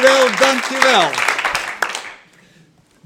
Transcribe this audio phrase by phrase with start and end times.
[0.00, 1.27] Dankjewel, dankjewel.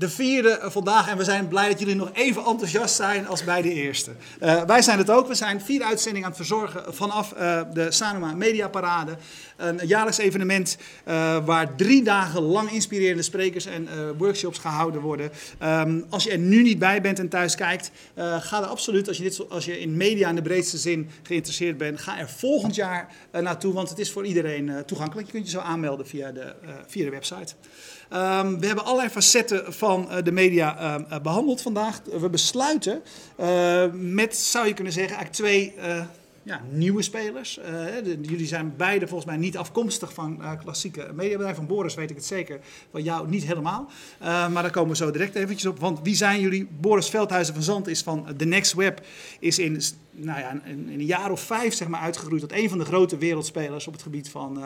[0.03, 3.63] De vierde vandaag en we zijn blij dat jullie nog even enthousiast zijn als bij
[3.63, 4.11] de eerste.
[4.43, 5.29] Uh, wij zijn het ook.
[5.29, 9.17] We zijn vier uitzendingen aan het verzorgen vanaf uh, de Sanoma Media Parade.
[9.57, 10.77] Een jaarlijks evenement
[11.45, 15.31] waar drie dagen lang inspirerende sprekers en workshops gehouden worden.
[15.63, 19.17] Um, als je er nu niet bij bent en thuis kijkt, ga er absoluut, als
[19.17, 22.75] je, dit, als je in media in de breedste zin geïnteresseerd bent, ga er volgend
[22.75, 25.27] jaar naartoe, want het is voor iedereen toegankelijk.
[25.27, 26.55] Je kunt je zo aanmelden via de,
[26.87, 27.55] via de website.
[28.15, 32.01] Um, we hebben allerlei facetten van uh, de media uh, behandeld vandaag.
[32.21, 33.03] We besluiten
[33.41, 35.75] uh, met, zou je kunnen zeggen, eigenlijk twee
[36.43, 37.61] ja, nieuwe spelers.
[38.23, 41.57] Jullie zijn beide volgens mij niet afkomstig van klassieke mediabedrijven.
[41.67, 42.61] Van Boris weet ik het zeker,
[42.91, 43.91] van jou niet helemaal.
[44.21, 45.79] maar daar komen we zo direct eventjes op.
[45.79, 46.69] Want wie zijn jullie?
[46.81, 49.01] Boris Veldhuizen van Zand is van The Next Web.
[49.39, 52.79] Is in, nou ja, in een jaar of vijf zeg maar, uitgegroeid tot een van
[52.79, 54.65] de grote wereldspelers op het gebied van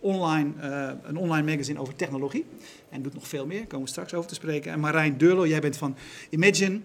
[0.00, 2.46] online, uh, een online magazine over technologie.
[2.88, 4.72] En doet nog veel meer, daar komen we straks over te spreken.
[4.72, 5.96] En Marijn Deurlo, jij bent van
[6.30, 6.80] Imagine.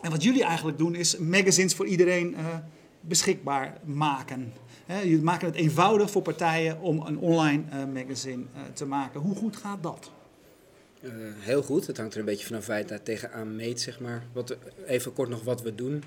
[0.00, 2.46] En wat jullie eigenlijk doen is magazines voor iedereen uh,
[3.00, 4.52] beschikbaar maken.
[4.86, 9.20] He, jullie maken het eenvoudig voor partijen om een online uh, magazine te maken.
[9.20, 10.10] Hoe goed gaat dat?
[11.38, 11.86] heel goed.
[11.86, 14.22] Het hangt er een beetje vanaf waar je daar tegenaan meet, zeg maar.
[14.32, 14.56] Wat,
[14.86, 16.02] even kort nog wat we doen.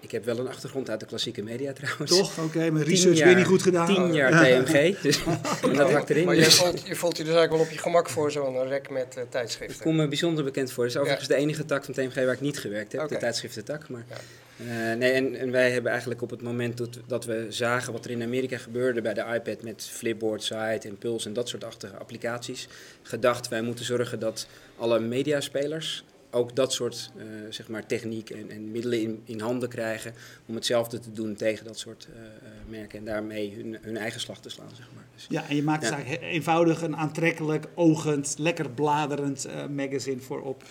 [0.00, 2.10] Ik heb wel een achtergrond uit de klassieke media trouwens.
[2.10, 2.38] Toch?
[2.38, 3.86] Oké, okay, mijn research jaar, weer niet goed gedaan.
[3.86, 5.20] Tien jaar TMG, dus
[5.62, 6.24] en dat hakt erin.
[6.24, 8.90] Maar je, voelt, je voelt je dus eigenlijk wel op je gemak voor zo'n rek
[8.90, 9.76] met uh, tijdschriften.
[9.76, 10.84] Ik kom me bijzonder bekend voor.
[10.84, 11.34] Het is overigens ja.
[11.34, 13.14] de enige tak van TMG waar ik niet gewerkt heb, okay.
[13.14, 13.88] de tijdschriftentak.
[13.88, 14.92] Maar, ja.
[14.92, 18.04] uh, nee, en, en, wij hebben eigenlijk op het moment dat, dat, we zagen wat
[18.04, 21.64] er in Amerika gebeurde bij de iPad met Flipboard, Site en Pulse en dat soort
[21.64, 22.68] achtige applicaties,
[23.02, 24.46] gedacht wij moeten zorgen dat
[24.76, 29.68] alle mediaspelers ook dat soort uh, zeg maar techniek en, en middelen in, in, handen
[29.68, 30.14] krijgen
[30.46, 32.20] om hetzelfde te doen tegen dat soort uh,
[32.68, 34.70] merken en daarmee hun, hun, eigen slag te slaan.
[34.76, 35.04] Zeg maar.
[35.14, 35.96] Dus, ja, en je maakt ja.
[35.96, 40.62] het eenvoudig een aantrekkelijk, ogend, lekker bladerend uh, magazine voor op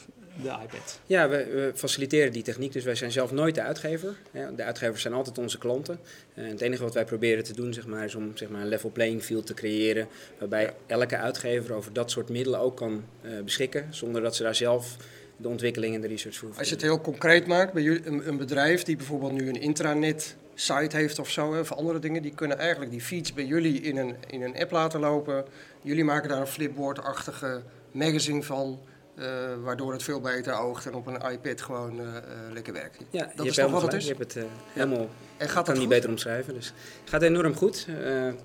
[0.43, 0.99] de iPad.
[1.05, 4.15] Ja, we, we, faciliteren die techniek, dus wij zijn zelf nooit de uitgever.
[4.55, 5.99] De uitgevers zijn altijd onze klanten.
[6.33, 8.67] En het enige wat wij proberen te doen zeg maar, is om zeg maar, een
[8.67, 13.03] level playing field te creëren, waarbij elke uitgever over dat soort middelen ook kan
[13.43, 14.97] beschikken, zonder dat ze daar zelf
[15.41, 16.49] de ontwikkeling en de research voor.
[16.57, 19.61] Als je het heel concreet maakt, bij jullie, een, een bedrijf die bijvoorbeeld nu een
[19.61, 23.81] intranet site heeft of zo, of andere dingen, die kunnen eigenlijk die feeds bij jullie
[23.81, 25.45] in een, in een app laten lopen.
[25.81, 27.61] Jullie maken daar een flipboard-achtige
[27.91, 28.79] magazine van.
[29.19, 29.25] Uh,
[29.63, 32.13] waardoor het veel beter oogt en op een iPad gewoon uh, uh,
[32.53, 32.97] lekker werkt.
[33.09, 34.07] Ja, dat is toch wat het is?
[34.07, 35.09] Je hebt het helemaal...
[35.37, 36.53] En gaat kan niet beter omschrijven.
[36.53, 37.87] Dus het gaat enorm goed.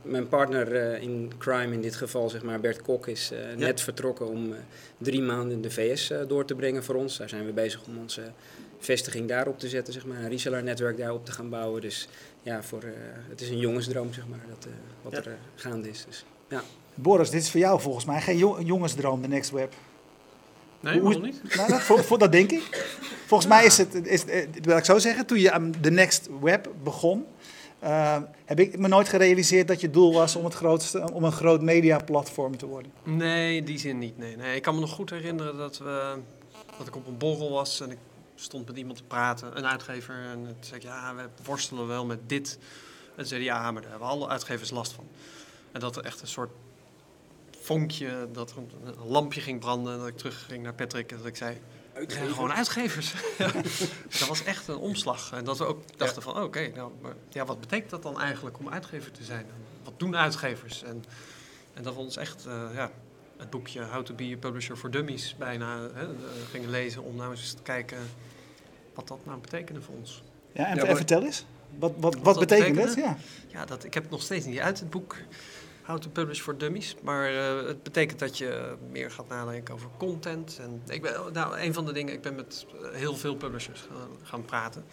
[0.03, 3.57] mijn partner in crime in dit geval, zeg maar, Bert Kok, is ja.
[3.57, 4.55] net vertrokken om
[4.99, 7.17] drie maanden in de VS door te brengen voor ons.
[7.17, 8.23] Daar zijn we bezig om onze
[8.79, 11.81] vestiging daarop te zetten, zeg maar, een reseller-netwerk daarop te gaan bouwen.
[11.81, 12.09] Dus
[12.43, 12.83] ja, voor,
[13.29, 14.67] het is een jongensdroom, zeg maar, dat,
[15.03, 15.31] wat ja.
[15.31, 16.05] er gaande is.
[16.09, 16.63] Dus, ja.
[16.95, 19.73] Boris, dit is voor jou volgens mij geen jongensdroom, de Next Web.
[20.85, 21.41] Nee, Hoe, niet.
[21.57, 22.87] Nou, dat, voor, voor, dat denk ik.
[23.27, 24.25] Volgens mij is het, is,
[24.63, 27.27] wil ik zo zeggen, toen je aan de Next Web begon,
[27.85, 31.33] uh, heb ik me nooit gerealiseerd dat je doel was om, het grootste, om een
[31.33, 32.93] groot mediaplatform te worden.
[33.03, 34.19] Nee, in die zin niet.
[34.19, 34.37] Nee.
[34.37, 34.57] nee.
[34.57, 36.17] Ik kan me nog goed herinneren dat, we,
[36.79, 37.99] dat ik op een borrel was en ik
[38.35, 40.15] stond met iemand te praten, een uitgever.
[40.15, 42.59] En toen zei ik, ja, we worstelen wel met dit.
[43.17, 45.09] En zei ja, maar daar hebben alle uitgevers last van.
[45.73, 46.51] En dat er echt een soort
[47.65, 49.93] vonkje, dat er een lampje ging branden.
[49.93, 51.61] En dat ik terug ging naar Patrick en dat ik zei...
[51.95, 52.33] Uitgevers.
[52.33, 53.15] gewoon uitgevers.
[54.19, 55.33] dat was echt een omslag.
[55.33, 56.93] En dat we ook dachten van, oké, okay, nou,
[57.29, 59.47] ja, wat betekent dat dan eigenlijk om uitgever te zijn?
[59.85, 60.83] Wat doen uitgevers?
[60.83, 61.05] En,
[61.75, 62.91] en dat we ons echt uh, ja,
[63.37, 66.07] het boekje How to be a Publisher for Dummies bijna hè,
[66.51, 67.03] gingen lezen...
[67.03, 67.99] om nou eens te kijken
[68.95, 70.23] wat dat nou betekende voor ons.
[70.53, 71.45] Ja, en, ja, maar, vertel eens.
[71.79, 72.95] Wat, wat, wat, wat betekent dat?
[72.95, 75.17] Ja, ja dat, ik heb het nog steeds niet uit, het boek...
[75.85, 76.97] How to Publish for Dummies.
[77.03, 80.59] Maar uh, het betekent dat je meer gaat nadenken over content.
[80.61, 84.09] En ik ben, nou, een van de dingen, ik ben met heel veel publishers gaan,
[84.23, 84.85] gaan praten.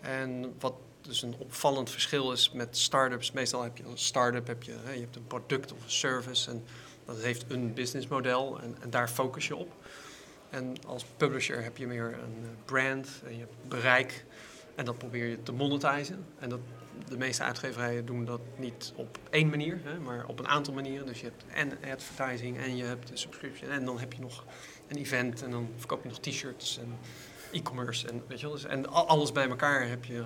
[0.00, 3.32] En wat dus een opvallend verschil is met startups.
[3.32, 6.50] Meestal heb je een start-up, heb je, hè, je hebt een product of een service.
[6.50, 6.64] En
[7.04, 9.72] dat heeft een businessmodel en, en daar focus je op.
[10.50, 14.24] En als publisher heb je meer een brand en je hebt bereik.
[14.74, 16.26] En dat probeer je te monetizen.
[16.38, 16.60] En dat
[17.08, 21.06] de meeste uitgeverijen doen dat niet op één manier, hè, maar op een aantal manieren.
[21.06, 24.44] Dus je hebt en advertising en je hebt de subscription en dan heb je nog
[24.88, 26.98] een event en dan verkoop je nog t-shirts en
[27.52, 28.54] e-commerce en weet je wel.
[28.54, 30.24] Dus, en alles bij elkaar heb je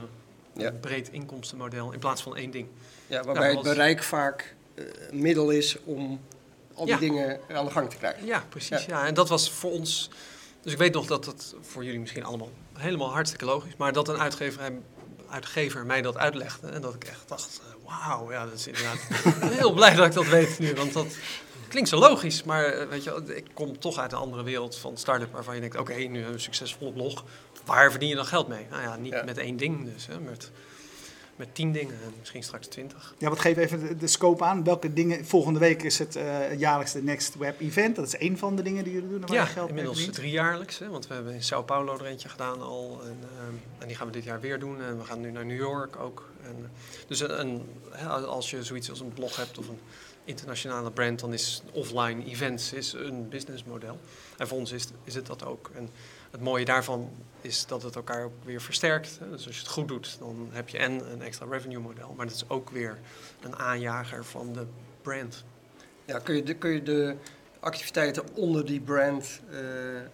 [0.55, 0.67] ja.
[0.67, 2.69] een breed inkomstenmodel in plaats van één ding.
[3.07, 6.21] Ja, waarbij nou, het bereik vaak uh, middel is om
[6.75, 7.01] al die ja.
[7.01, 8.27] dingen aan de gang te krijgen.
[8.27, 8.85] Ja, precies.
[8.85, 8.99] Ja.
[8.99, 9.07] ja.
[9.07, 10.11] En dat was voor ons.
[10.61, 14.09] Dus ik weet nog dat het voor jullie misschien allemaal helemaal hartstikke logisch, maar dat
[14.09, 14.81] een uitgeverij
[15.33, 16.69] uitgever mij dat uitlegde.
[16.69, 18.99] En dat ik echt dacht, uh, wauw, ja, dat is inderdaad
[19.61, 20.75] heel blij dat ik dat weet nu.
[20.75, 21.17] Want dat
[21.69, 25.33] klinkt zo logisch, maar weet je, ik kom toch uit een andere wereld van start-up
[25.33, 27.25] waarvan je denkt, oké, nu hebben we een succesvolle blog.
[27.65, 28.67] Waar verdien je dan geld mee?
[28.71, 30.51] Nou ja, niet met één ding dus, hè, met
[31.43, 33.15] met tien dingen en misschien straks twintig.
[33.19, 34.65] Ja, wat geef even de, scope aan.
[34.65, 35.27] Welke dingen?
[35.27, 37.97] Volgende week is het uh, jaarlijks de Next Web Event.
[37.97, 39.21] Dat is één van de dingen die jullie doen.
[39.21, 40.79] Waar ja, geld inmiddels driejaarlijks.
[40.79, 43.01] Hè, want we hebben in Sao Paulo er eentje gedaan al.
[43.05, 43.39] En, uh,
[43.79, 44.83] en, die gaan we dit jaar weer doen.
[44.83, 46.29] En we gaan nu naar New York ook.
[46.43, 46.71] En,
[47.07, 47.63] dus een,
[48.27, 49.81] als je zoiets als een blog hebt of een
[50.25, 53.99] internationale brand, dan is offline events is een businessmodel.
[54.37, 55.71] En voor ons is, is het dat ook.
[55.75, 55.89] En
[56.33, 59.19] het mooie daarvan is dat het elkaar ook weer versterkt.
[59.31, 62.27] Dus als je het goed doet, dan heb je en een extra revenue model, maar
[62.27, 62.99] dat is ook weer
[63.41, 64.67] een aanjager van de
[65.03, 65.45] brand.
[66.05, 67.17] Ja, kun je de, kun je de
[67.61, 69.59] activiteiten onder die brand uh,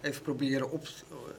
[0.01, 0.87] even proberen op,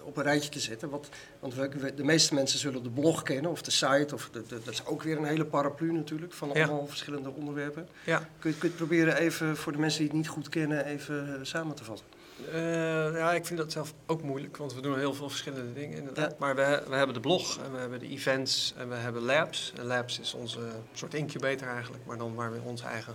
[0.03, 0.91] op een rijtje te zetten?
[0.91, 1.09] Wat,
[1.41, 4.69] want we, de meeste mensen zullen de blog kennen of de site, of de, dat
[4.69, 7.89] is ook weer een hele paraplu natuurlijk van allemaal verschillende onderwerpen.
[8.05, 8.29] Ja.
[8.39, 10.85] Kun, je, kun je het proberen even voor de mensen die het niet goed kennen
[10.85, 12.07] even samen te vatten?
[12.49, 15.99] Uh, ja, ik vind dat zelf ook moeilijk, want we doen heel veel verschillende dingen
[15.99, 16.39] inderdaad.
[16.39, 19.73] Maar we, we hebben de blog en we hebben de events en we hebben labs.
[19.77, 20.61] En labs is onze
[20.93, 23.15] soort incubator eigenlijk, maar dan waar we onze eigen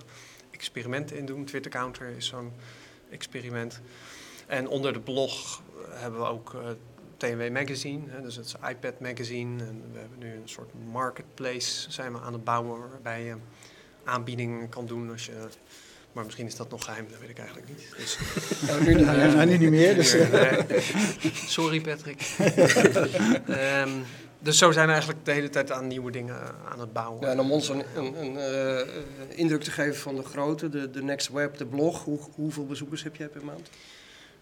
[0.51, 1.45] experimenten in doen.
[1.45, 2.51] Twitter Counter is zo'n
[3.09, 3.81] experiment.
[4.47, 6.61] En onder de blog hebben we ook uh,
[7.17, 9.63] TNW Magazine, hè, dus het is iPad Magazine.
[9.63, 13.35] En we hebben nu een soort marketplace zijn we aan het bouwen waarbij je
[14.03, 15.47] aanbiedingen kan doen als je
[16.15, 17.93] maar misschien is dat nog geheim, dat weet ik eigenlijk niet.
[17.97, 18.17] Dus,
[18.67, 19.95] ja, nu, uh, nu, niet meer.
[19.95, 20.59] Dus, uh.
[21.33, 22.35] Sorry Patrick.
[23.49, 24.03] um,
[24.45, 26.35] dus zo zijn we eigenlijk de hele tijd aan nieuwe dingen
[26.71, 27.21] aan het bouwen.
[27.21, 30.89] Ja, en om ons een, een, een uh, indruk te geven van de grootte, de,
[30.89, 33.69] de Next Web, de blog, hoe, hoeveel bezoekers heb jij per maand?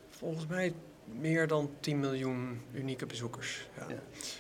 [0.10, 0.74] Volgens mij
[1.06, 3.68] meer dan 10 miljoen unieke bezoekers.
[3.78, 3.88] Ja.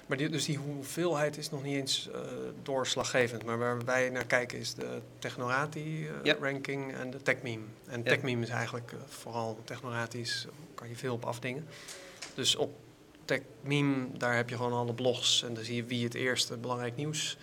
[0.05, 2.19] Maar die, dus die hoeveelheid is nog niet eens uh,
[2.63, 3.45] doorslaggevend.
[3.45, 7.63] Maar waar wij naar kijken is de Technorati-ranking eh, en de TechMeme.
[7.87, 8.03] En.
[8.03, 11.67] TechMeme is eigenlijk uh, vooral Technoratisch, kan je veel op afdingen.
[12.35, 12.75] Dus op
[13.25, 16.95] TechMeme, daar heb je gewoon alle blogs en dan zie je wie het eerste belangrijk
[16.95, 17.37] nieuws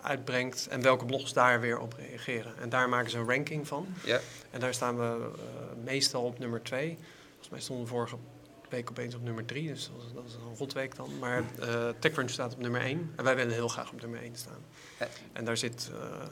[0.00, 2.52] uitbrengt en welke blogs daar weer op reageren.
[2.60, 3.86] En daar maken ze een ranking van.
[4.04, 4.20] Ja.
[4.50, 5.30] En daar staan we
[5.84, 6.98] meestal op nummer 2.
[7.52, 8.16] Mij stonden vorige
[8.68, 11.18] week opeens op nummer 3, dus dat is een rotweek dan.
[11.18, 14.36] Maar uh, TechCrunch staat op nummer 1 en wij willen heel graag op nummer 1
[14.36, 14.64] staan.
[14.98, 15.08] Ja.
[15.32, 16.22] En daar zit, uh,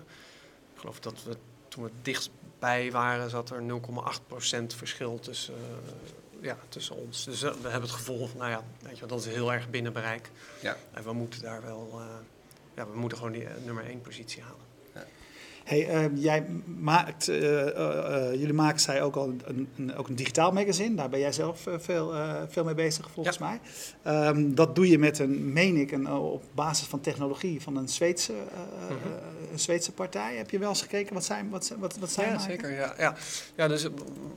[0.74, 1.36] ik geloof dat we
[1.68, 7.24] toen we dichtbij waren, zat er 0,8% verschil tussen, uh, ja, tussen ons.
[7.24, 9.92] Dus we hebben het gevoel van, nou ja, weet je, dat is heel erg binnen
[9.92, 10.30] bereik.
[10.62, 10.76] Ja.
[10.92, 12.00] En we moeten daar wel,
[12.74, 14.69] ja, we moeten gewoon die nummer 1 positie halen.
[15.64, 16.46] Hey, uh, jij
[16.78, 20.94] maakt, uh, uh, jullie maken zij ook al een, een, ook een digitaal magazine.
[20.94, 22.14] Daar ben jij zelf veel,
[22.48, 23.58] veel mee bezig, volgens ja.
[24.02, 24.26] mij.
[24.28, 27.88] Um, dat doe je met een, meen ik, een, op basis van technologie van een
[27.88, 28.32] Zweedse,
[28.88, 28.96] -huh.
[29.52, 30.36] een Zweedse partij.
[30.36, 32.50] Heb je wel eens gekeken wat zij, wat, wat, wat zij ja, maken?
[32.50, 33.14] Zeker, ja, ja.
[33.54, 33.88] ja, dus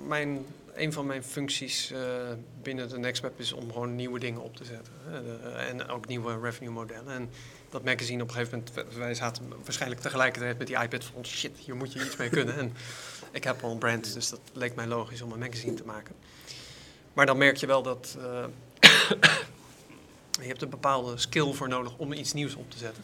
[0.08, 1.94] mijn, een van mijn functies
[2.62, 4.94] binnen de NextMap is om gewoon nieuwe dingen op te zetten.
[5.58, 7.14] en ook nieuwe revenue modellen.
[7.14, 7.30] En,
[7.74, 11.58] dat magazine op een gegeven moment, wij zaten waarschijnlijk tegelijkertijd met die iPad van shit,
[11.58, 12.58] hier moet je iets mee kunnen.
[12.58, 12.74] En
[13.32, 16.16] ik heb al een brand, dus dat leek mij logisch om een magazine te maken.
[17.14, 18.46] Maar dan merk je wel dat uh,
[20.42, 23.04] je hebt een bepaalde skill voor nodig om iets nieuws op te zetten.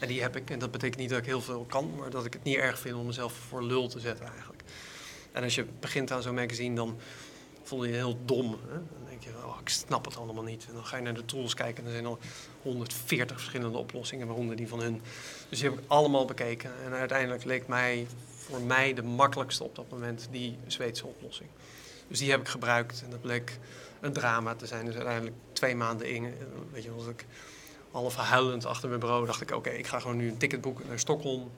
[0.00, 0.50] En die heb ik.
[0.50, 2.78] En dat betekent niet dat ik heel veel kan, maar dat ik het niet erg
[2.78, 4.55] vind om mezelf voor lul te zetten eigenlijk.
[5.36, 6.96] En als je begint aan zo'n magazine, dan
[7.62, 8.58] voel je je heel dom.
[8.68, 8.72] Hè?
[8.72, 10.66] Dan denk je, oh, ik snap het allemaal niet.
[10.68, 12.18] En dan ga je naar de tools kijken en er zijn al
[12.62, 15.02] 140 verschillende oplossingen, waaronder die van hun.
[15.48, 16.70] Dus die heb ik allemaal bekeken.
[16.84, 21.48] En uiteindelijk leek mij voor mij de makkelijkste op dat moment die Zweedse oplossing.
[22.08, 23.58] Dus die heb ik gebruikt en dat bleek
[24.00, 24.84] een drama te zijn.
[24.84, 26.34] Dus uiteindelijk twee maanden in,
[26.72, 27.26] weet je, als ik
[27.90, 30.86] half huilend achter mijn bureau dacht ik, oké, ik ga gewoon nu een ticket boeken
[30.88, 31.50] naar Stockholm.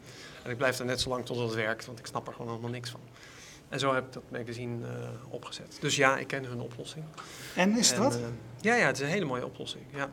[0.42, 2.50] En ik blijf daar net zo lang tot het werkt, want ik snap er gewoon
[2.50, 3.00] allemaal niks van.
[3.68, 5.76] En zo heb ik dat magazine uh, opgezet.
[5.80, 7.04] Dus ja, ik ken hun oplossing.
[7.54, 8.16] En is het wat?
[8.16, 8.20] Uh,
[8.60, 9.84] ja, ja, het is een hele mooie oplossing.
[9.94, 10.10] Ja.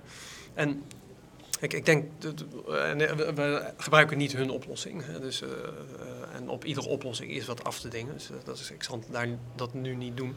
[0.54, 0.84] En
[1.60, 5.06] ik, ik denk, we gebruiken niet hun oplossing.
[5.06, 5.50] Dus, uh,
[6.34, 8.14] en op iedere oplossing is wat af te dingen.
[8.14, 10.36] Dus dat is, ik zal daar, dat nu niet doen.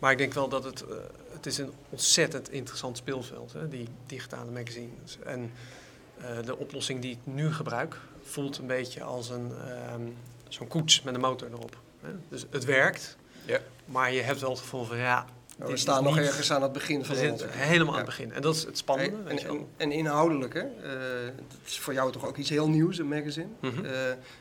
[0.00, 0.84] Maar ik denk wel dat het,
[1.32, 5.18] het is een ontzettend interessant speelveld, hè, die digitale magazines.
[5.24, 5.52] En
[6.44, 9.52] de oplossing die ik nu gebruik voelt een beetje als een,
[9.94, 10.16] um,
[10.48, 11.76] zo'n koets met een motor erop.
[12.28, 13.58] Dus het werkt, ja.
[13.84, 15.26] maar je hebt wel het gevoel van ja.
[15.56, 18.32] we staan nog ergens aan het begin van het Helemaal aan het begin.
[18.32, 19.30] En dat is het spannende.
[19.30, 20.60] En, en, en inhoudelijk, hè?
[20.60, 23.48] Uh, dat is voor jou toch ook iets heel nieuws, een magazine.
[23.60, 23.84] Mm -hmm.
[23.84, 23.90] uh,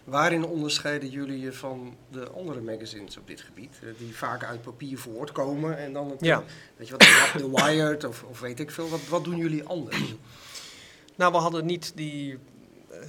[0.03, 3.79] waarin onderscheiden jullie je van de andere magazines op dit gebied?
[3.83, 6.43] Uh, die vaak uit papier voortkomen en dan het, ja.
[6.75, 8.89] weet je wat, de Wired of, of weet ik veel.
[8.89, 10.15] Wat, wat doen jullie anders?
[11.19, 12.99] Nou, we hadden niet, die, uh,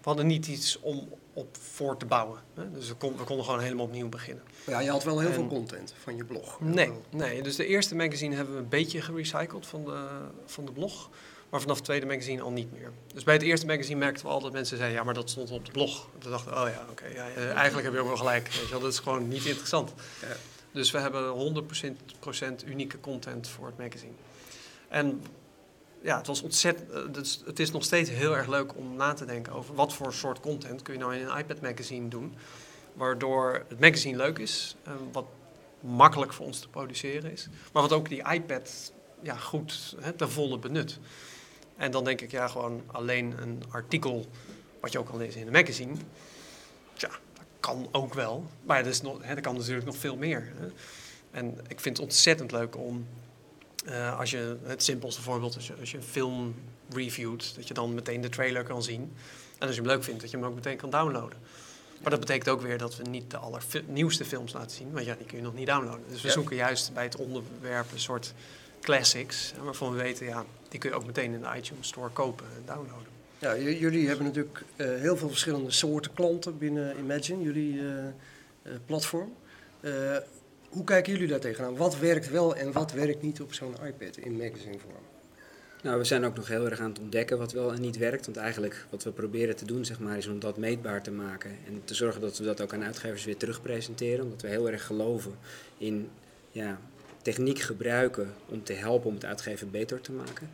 [0.00, 2.38] we hadden niet iets om op voor te bouwen.
[2.54, 2.70] Hè?
[2.70, 4.44] Dus we, kon, we, konden gewoon helemaal opnieuw beginnen.
[4.66, 6.60] Ja, je had wel heel veel content van je blog.
[6.60, 10.06] Nee, nee, dus de eerste magazine hebben we een beetje gerecycled van de,
[10.46, 11.10] van de blog.
[11.48, 12.92] Maar vanaf het tweede magazine al niet meer.
[13.14, 14.98] Dus bij het eerste magazine merkten we al dat mensen zeiden...
[14.98, 16.08] ja, maar dat stond op de blog.
[16.18, 18.44] Toen dachten we, oh ja, oké, ja, eigenlijk heb je ook wel gelijk.
[18.44, 19.92] Weet je wel, dat is gewoon niet interessant.
[20.20, 20.36] Ja.
[20.72, 21.64] Dus we hebben
[22.64, 24.12] 100% unieke content voor het magazine.
[24.88, 25.22] En
[26.04, 27.16] ja, het was ontzettend.
[27.16, 30.12] Het, het is nog steeds heel erg leuk om na te denken over wat voor
[30.12, 32.34] soort content kun je nou in een iPad magazine doen.
[32.92, 34.76] Waardoor het magazine leuk is,
[35.12, 35.24] wat
[35.80, 37.48] makkelijk voor ons te produceren is.
[37.72, 38.92] Maar wat ook die iPad
[39.22, 40.98] ja, goed hè, ten volle benut.
[41.76, 44.26] En dan denk ik, ja, gewoon alleen een artikel,
[44.80, 45.94] wat je ook al lezen in een magazine.
[46.94, 48.46] Tja, dat kan ook wel.
[48.62, 50.52] Maar dat, is nog, hè, dat kan natuurlijk nog veel meer.
[50.56, 50.66] Hè.
[51.30, 53.06] En ik vind het ontzettend leuk om
[53.88, 56.54] uh, als je het simpelste voorbeeld, als je, als je een film
[56.92, 59.12] reviewt, dat je dan meteen de trailer kan zien.
[59.58, 61.38] En als je hem leuk vindt, dat je hem ook meteen kan downloaden.
[62.00, 65.14] Maar dat betekent ook weer dat we niet de allernieuwste films laten zien, want ja,
[65.14, 66.04] die kun je nog niet downloaden.
[66.08, 68.34] Dus we zoeken juist bij het onderwerp een soort
[68.80, 72.46] classics, waarvan we weten, ja, die kun je ook meteen in de iTunes Store kopen
[72.56, 73.12] en downloaden.
[73.38, 79.32] Ja, jullie hebben natuurlijk uh, heel veel verschillende soorten klanten binnen Imagine, jullie uh, platform.
[80.74, 81.76] Hoe kijken jullie daar tegenaan?
[81.76, 85.04] Wat werkt wel en wat werkt niet op zo'n iPad in magazine vorm?
[85.82, 88.24] Nou, we zijn ook nog heel erg aan het ontdekken wat wel en niet werkt.
[88.24, 91.50] Want eigenlijk wat we proberen te doen, zeg maar, is om dat meetbaar te maken.
[91.66, 94.24] En te zorgen dat we dat ook aan uitgevers weer terugpresenteren.
[94.24, 95.34] Omdat we heel erg geloven
[95.78, 96.10] in
[96.50, 96.78] ja,
[97.22, 100.50] techniek gebruiken om te helpen om het uitgeven beter te maken.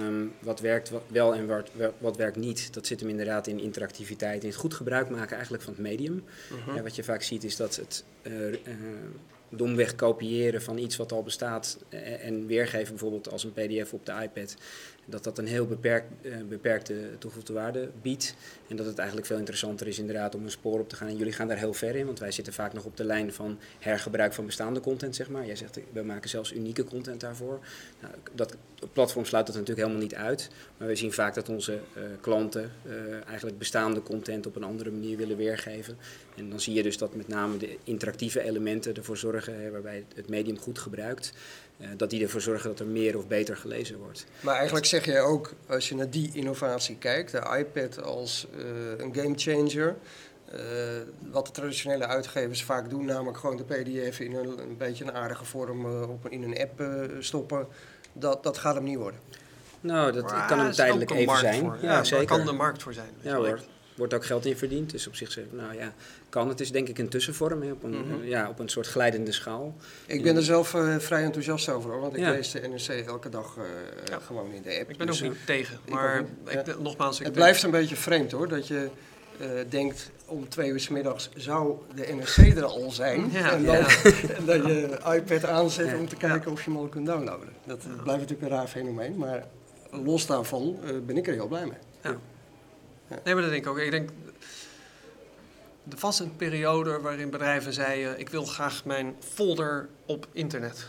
[0.00, 4.42] Um, wat werkt wel en wat, wat, werkt niet, dat zit hem inderdaad in interactiviteit,
[4.42, 6.24] in het goed gebruik maken eigenlijk van het medium.
[6.68, 8.56] Uh wat je vaak ziet is dat het uh, uh,
[9.48, 14.06] domweg kopiëren van iets wat al bestaat eh, en weergeven bijvoorbeeld als een pdf op
[14.06, 14.56] de iPad,
[15.06, 18.34] dat dat een heel beperkt, uh, beperkte toegevoegde waarde biedt.
[18.68, 21.08] En dat het eigenlijk veel interessanter is inderdaad om een spoor op te gaan.
[21.08, 23.32] En jullie gaan daar heel ver in, want wij zitten vaak nog op de lijn
[23.32, 25.46] van hergebruik van bestaande content, zeg maar.
[25.46, 27.58] Jij zegt, we maken zelfs unieke content daarvoor.
[28.00, 28.56] Nou, dat
[28.92, 30.50] platform sluit dat natuurlijk helemaal niet uit.
[30.76, 32.72] Maar we zien vaak dat onze uh, klanten
[33.26, 35.96] eigenlijk bestaande content op een andere manier willen weergeven.
[36.36, 39.33] En dan zie je dus dat met name de interactieve elementen ervoor zorgen,
[39.72, 41.32] waarbij het medium goed gebruikt,
[41.80, 44.24] uh, dat die ervoor zorgen dat er meer of beter gelezen wordt.
[44.40, 48.46] Maar eigenlijk zeg jij ook, als je naar die innovatie kijkt, de iPad als
[48.98, 49.96] een game changer.
[50.54, 50.60] Uh,
[51.30, 55.12] wat de traditionele uitgevers vaak doen, namelijk gewoon de PDF in een, een beetje een
[55.12, 57.66] aardige vorm uh, op, in een app uh, stoppen,
[58.12, 59.20] dat, dat gaat hem niet worden.
[59.80, 61.60] Nou, dat maar, kan hem tijdelijk even zijn.
[61.60, 61.78] Voor.
[61.80, 62.26] Ja, ja zeker.
[62.26, 63.10] kan de markt voor zijn.
[63.20, 63.60] Ja hoor.
[63.94, 64.90] Wordt ook geld in verdiend.
[64.90, 65.94] Dus op zich, nou ja,
[66.28, 66.48] kan.
[66.48, 68.24] Het is denk ik een tussenvorm, hè, op, een, mm -hmm.
[68.24, 69.76] ja, op een soort glijdende schaal.
[70.06, 72.30] Ik ben er zelf uh, vrij enthousiast over, hoor, want ik ja.
[72.30, 73.64] lees de NRC elke dag uh,
[74.04, 74.18] ja.
[74.18, 74.90] gewoon in de app.
[74.90, 77.18] Ik ben dus, ook niet tegen, maar ik, ik, nogmaals...
[77.18, 78.88] Ik het blijft een beetje vreemd hoor, dat je
[79.40, 83.30] uh, denkt om twee uur s middags zou de NRC er al zijn.
[83.30, 83.86] Ja, en, dan, ja.
[84.38, 85.98] en dat je iPad aanzet ja.
[85.98, 87.48] om te kijken of je hem al kunt downloaden.
[87.66, 89.44] Dat blijft natuurlijk een raar fenomeen, maar
[89.90, 92.12] los daarvan uh, ben ik er heel blij mee.
[93.24, 93.78] Nee, maar dat denk ik ook.
[93.78, 94.10] Ik denk,
[95.90, 100.86] er was een periode waarin bedrijven zeiden, ik wil graag mijn folder op internet.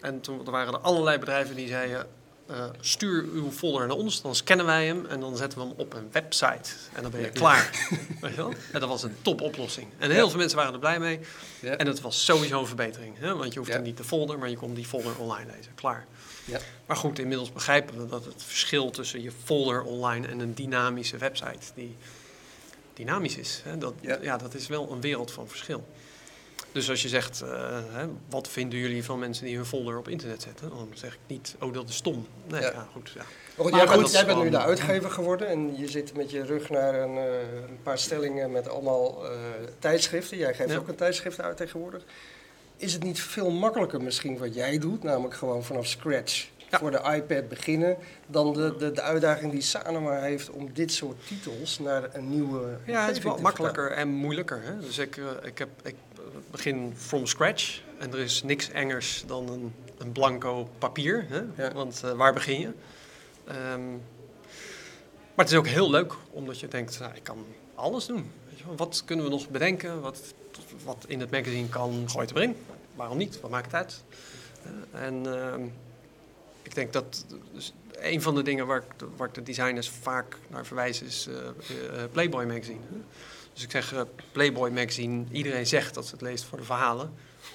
[0.00, 2.06] En toen waren er allerlei bedrijven die zeiden,
[2.50, 5.74] uh, stuur uw folder naar ons, dan scannen wij hem en dan zetten we hem
[5.76, 6.70] op een website.
[6.92, 7.32] En dan ben je ja.
[7.32, 7.88] klaar.
[8.20, 8.52] Weet je wel?
[8.72, 9.86] En dat was een topoplossing.
[9.98, 10.28] En heel ja.
[10.28, 11.20] veel mensen waren er blij mee.
[11.60, 11.76] Ja.
[11.76, 13.18] En het was sowieso een verbetering.
[13.18, 13.34] Hè?
[13.36, 15.74] Want je hoeft niet de folder, maar je kon die folder online lezen.
[15.74, 16.06] Klaar.
[16.86, 21.16] Maar goed, inmiddels begrijpen we dat het verschil tussen je folder online en een dynamische
[21.16, 21.96] website, die
[22.94, 23.78] dynamisch is, hè?
[23.78, 24.36] Dat, ja.
[24.36, 25.84] dat is wel een wereld van verschil.
[26.72, 27.50] Dus als je zegt, uh,
[27.92, 30.68] hè, wat vinden jullie van mensen die hun folder op internet zetten?
[30.68, 32.26] Dan zeg ik niet, oh dat is stom.
[32.46, 33.10] Nee, ja, ja goed.
[33.14, 33.24] Ja.
[33.56, 36.44] Maar goed, jij, bent, jij bent nu de uitgever geworden en je zit met je
[36.44, 39.30] rug naar een, uh, een paar stellingen met allemaal uh,
[39.78, 40.36] tijdschriften.
[40.36, 42.02] Jij geeft ook een tijdschrift uit tegenwoordig.
[42.84, 47.00] Is het niet veel makkelijker misschien wat jij doet, namelijk gewoon vanaf scratch voor de
[47.14, 52.14] iPad beginnen, dan de, de, de uitdaging die Sanoma heeft om dit soort titels naar
[52.14, 52.78] een nieuwe.
[52.86, 54.62] Ja, het is wel makkelijker en moeilijker.
[54.62, 54.80] Hè?
[54.80, 55.94] Dus ik, ik, heb, ik
[56.50, 57.80] begin from scratch.
[57.98, 61.26] En er is niks engers dan een, een blanco papier.
[61.28, 61.64] Hè?
[61.64, 61.72] Ja.
[61.72, 62.72] Want uh, waar begin je?
[63.72, 64.02] Um,
[65.34, 68.32] maar het is ook heel leuk, omdat je denkt, nou, ik kan alles doen.
[68.76, 70.00] Wat kunnen we nog bedenken?
[70.00, 70.20] Wat,
[70.84, 72.56] wat in het magazine kan, gooi het erin.
[72.94, 73.40] Waarom niet?
[73.40, 74.04] Wat maakt het uit?
[74.66, 75.66] Uh, en uh,
[76.62, 78.84] ik denk dat dus een van de dingen waar,
[79.16, 81.36] waar de designers vaak naar verwijzen is uh,
[82.12, 82.80] Playboy magazine.
[83.52, 87.12] Dus ik zeg Playboy magazine, iedereen zegt dat ze het leest voor de verhalen.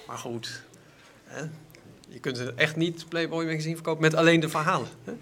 [0.08, 0.64] Maar goed,
[1.24, 1.42] hè?
[2.08, 4.88] je kunt echt niet Playboy magazine verkopen met alleen de verhalen.
[5.04, 5.14] Hè?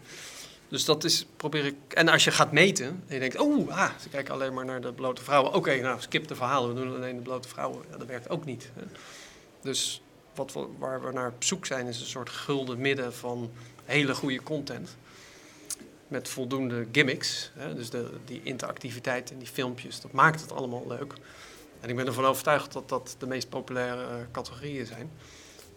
[0.67, 1.75] Dus dat is, probeer ik.
[1.88, 4.81] En als je gaat meten en je denkt, oh, ah, ze kijken alleen maar naar
[4.81, 5.53] de blote vrouwen.
[5.53, 7.83] Oké, nou, skip de verhalen, we doen alleen de blote vrouwen.
[7.91, 8.69] Ja, dat werkt ook niet.
[8.74, 8.83] Hè.
[9.62, 10.01] Dus
[10.38, 13.51] wat waar we naar op zoek zijn, is een soort gulden midden van
[13.86, 14.96] hele goede content.
[16.08, 17.51] Met voldoende gimmicks.
[17.53, 17.75] Hè.
[17.75, 21.13] Dus de, die interactiviteit en die filmpjes, dat maakt het allemaal leuk.
[21.79, 25.12] En ik ben ervan overtuigd dat dat de meest populaire uh, categorieën zijn.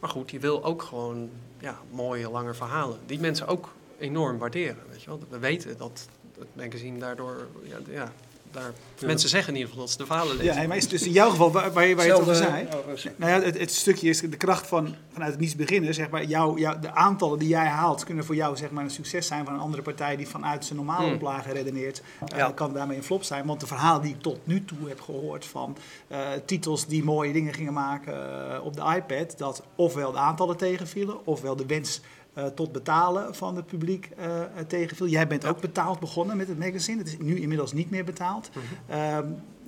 [0.00, 2.98] Maar goed, je wil ook gewoon ja, mooie, lange verhalen.
[3.06, 4.82] Die mensen ook enorm waarderen.
[4.90, 5.20] Weet je wel?
[5.28, 8.12] We weten dat het magazine daardoor ja, ja
[8.50, 8.72] daar,
[9.06, 10.60] Mensen zeggen in ieder geval dat ze de verhalen lezen.
[10.60, 12.66] Ja, maar is dus in jouw geval, waar, waar je, waar je het over zei.
[12.66, 15.94] Oh, nou ja, het, het, stukje is de kracht van vanuit het niets beginnen.
[15.94, 18.90] Zeg maar, jou, jou, de aantallen die jij haalt kunnen voor jou zeg maar, een
[18.90, 21.14] succes zijn van een andere partij die vanuit zijn normale hmm.
[21.14, 22.02] oplage redeneert.
[22.32, 22.50] Uh, ja.
[22.50, 23.46] Kan daarmee een flop zijn.
[23.46, 25.76] Want de verhalen die ik tot nu toe heb gehoord van
[26.08, 30.56] uh, titels die mooie dingen gingen maken uh, op de iPad, dat ofwel de aantallen
[30.56, 32.00] tegenvielen, ofwel de wens
[32.40, 35.06] uh, tot betalen van het publiek uh, tegenviel.
[35.06, 36.98] Jij bent ook betaald begonnen met het magazine.
[36.98, 38.50] Het is nu inmiddels niet meer betaald.
[38.52, 38.96] -hmm.
[38.96, 39.18] uh,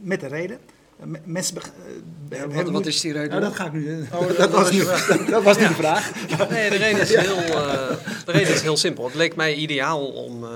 [0.01, 0.59] met een reden.
[1.25, 1.57] Mensen
[2.29, 3.29] ja, wat, wat, is die reden?
[3.29, 4.03] Nou, dat ga ik nu.
[4.13, 4.85] Oh, dat, dat, was nu,
[5.31, 6.29] dat, was nu de vraag.
[6.51, 7.37] Nee, de reden, is heel,
[8.25, 9.05] de reden is heel simpel.
[9.05, 10.47] Het leek mij ideaal om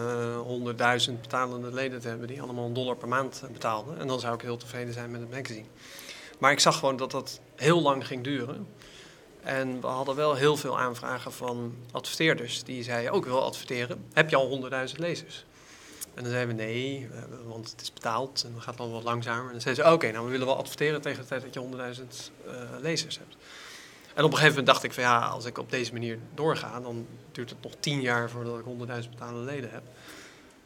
[1.08, 3.99] 100.000 betalende leden te hebben die allemaal een dollar per maand betaalden.
[3.99, 5.66] En dan zou ik heel tevreden zijn met het magazine.
[6.38, 8.66] Maar ik zag gewoon dat dat heel lang ging duren.
[9.47, 14.05] En we hadden wel heel veel aanvragen van adverteerders die zeiden ook wil adverteren.
[14.12, 15.45] Heb je al 100.000 lezers?
[16.15, 17.09] En dan zeiden we nee,
[17.47, 19.45] want het is betaald en dan gaat het dan wat langzamer.
[19.45, 21.61] En dan zeiden ze oké, nou we willen wel adverteren tegen de tijd dat je
[21.61, 22.03] 100.000
[22.47, 23.37] uh, lezers hebt.
[24.15, 26.81] En op een gegeven moment dacht ik van ja, als ik op deze manier doorga,
[26.81, 29.83] dan duurt het nog 10 jaar voordat ik 100.000 betalende leden heb.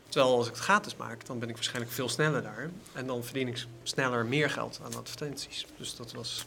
[0.08, 2.70] Terwijl als ik het gratis maak, dan ben ik waarschijnlijk veel sneller daar.
[2.92, 5.66] En dan verdien ik sneller meer geld aan advertenties.
[5.76, 6.46] Dus dat was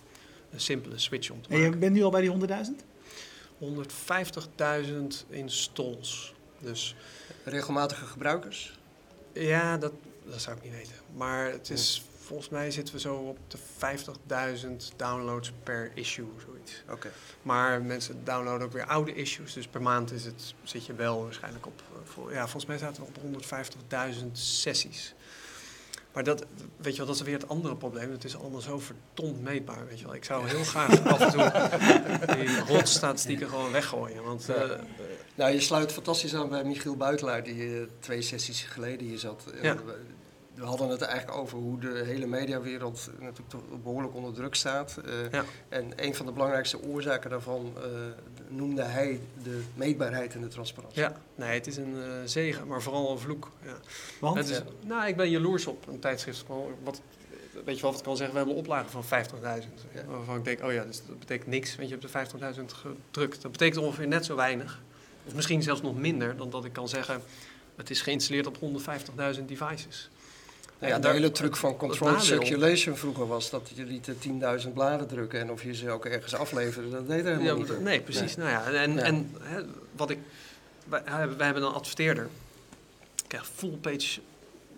[0.53, 1.65] een simpele switch om te maken.
[1.65, 2.35] En je bent nu al bij die 100.000?
[3.59, 6.33] 150.000 installs.
[6.59, 6.95] Dus,
[7.43, 8.79] Regelmatige gebruikers?
[9.33, 9.93] Ja, dat,
[10.25, 10.95] dat zou ik niet weten.
[11.15, 13.57] Maar het is, volgens mij zitten we zo op de
[14.61, 16.83] 50.000 downloads per issue, zoiets.
[16.89, 17.11] Oké.
[17.41, 21.23] Maar mensen downloaden ook weer oude issues, dus per maand is het, zit je wel
[21.23, 21.81] waarschijnlijk op,
[22.31, 23.43] ja, volgens mij zaten we op
[24.13, 25.13] 150.000 sessies.
[26.13, 26.45] Maar dat,
[26.77, 28.11] weet je wel, dat is weer het andere probleem.
[28.11, 30.15] Het is allemaal zo verdomd meetbaar, weet je wel.
[30.15, 31.51] Ik zou heel graag af en toe
[32.37, 34.23] die rotstatistieken gewoon weggooien.
[34.23, 34.55] Want, uh,
[35.35, 39.43] nou, je sluit fantastisch aan bij Michiel Buitelaar, die uh, twee sessies geleden hier zat.
[39.61, 39.75] Ja
[40.53, 44.99] we hadden het eigenlijk over hoe de hele mediawereld natuurlijk behoorlijk onder druk staat.
[45.05, 45.43] Uh, ja.
[45.69, 47.83] En een van de belangrijkste oorzaken daarvan uh,
[48.47, 51.01] noemde hij de meetbaarheid en de transparantie.
[51.01, 53.51] Ja, nee, het is een uh, zegen, maar vooral een vloek.
[53.65, 53.75] Ja.
[54.19, 54.49] Want?
[54.49, 56.45] Is, nou, ik ben jaloers op een tijdschrift.
[56.83, 57.01] Wat,
[57.65, 58.35] weet je wel wat ik kan zeggen?
[58.35, 59.39] We hebben een oplage van 50.000.
[59.93, 60.05] Ja.
[60.05, 61.75] Waarvan ik denk, oh ja, dus dat betekent niks.
[61.75, 63.41] Want je hebt de 50.000 gedrukt.
[63.41, 64.81] Dat betekent ongeveer net zo weinig.
[65.25, 67.21] Of misschien zelfs nog minder dan dat ik kan zeggen...
[67.75, 68.57] het is geïnstalleerd op
[69.37, 70.09] 150.000 devices.
[70.87, 74.09] Ja, de hele truc van controlled circulation vroeger was dat je liet
[74.65, 77.79] 10.000 bladen drukken en of je ze ook ergens afleverde, dat deed er helemaal niet.
[77.79, 78.35] Nee, precies.
[78.35, 79.61] Nou ja, en, en hè,
[79.95, 80.17] wat ik,
[80.89, 81.03] wij,
[81.37, 82.27] wij, hebben een adverteerder.
[83.15, 84.19] Ik krijg full page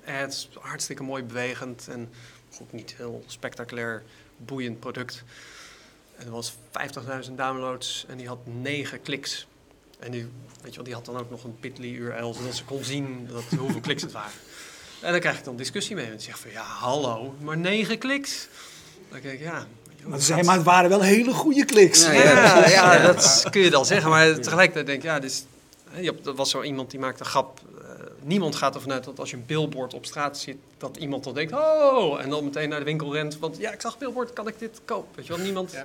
[0.06, 2.10] ads, hartstikke mooi bewegend en
[2.54, 4.04] goed niet heel spectaculair,
[4.38, 5.24] boeiend product.
[6.16, 6.54] En er was
[7.28, 9.48] 50.000 downloads en die had 9 kliks.
[10.00, 10.28] En die,
[10.62, 13.28] weet je wel, die had dan ook nog een Bitly URL, zodat ze kon zien
[13.28, 14.32] dat, hoeveel kliks het waren.
[15.02, 16.06] En dan krijg ik dan discussie mee.
[16.06, 18.48] En zeg van ja, hallo, maar negen kliks.
[19.10, 19.68] Dan denk ik, ja.
[20.04, 22.06] Maar, zijn, maar het waren wel hele goede kliks.
[22.06, 24.10] Ja, ja, ja, dat kun je dan zeggen.
[24.10, 25.44] Maar tegelijkertijd denk ik, ja, dus,
[26.26, 27.60] er was zo iemand die maakte een grap.
[27.82, 27.90] Uh,
[28.22, 31.34] niemand gaat ervan uit dat als je een billboard op straat ziet, dat iemand dan
[31.34, 33.40] denkt, oh, en dan meteen naar de winkel rent.
[33.40, 35.16] Want ja, ik zag billboard, kan ik dit kopen?
[35.16, 35.76] Weet je wel, niemand...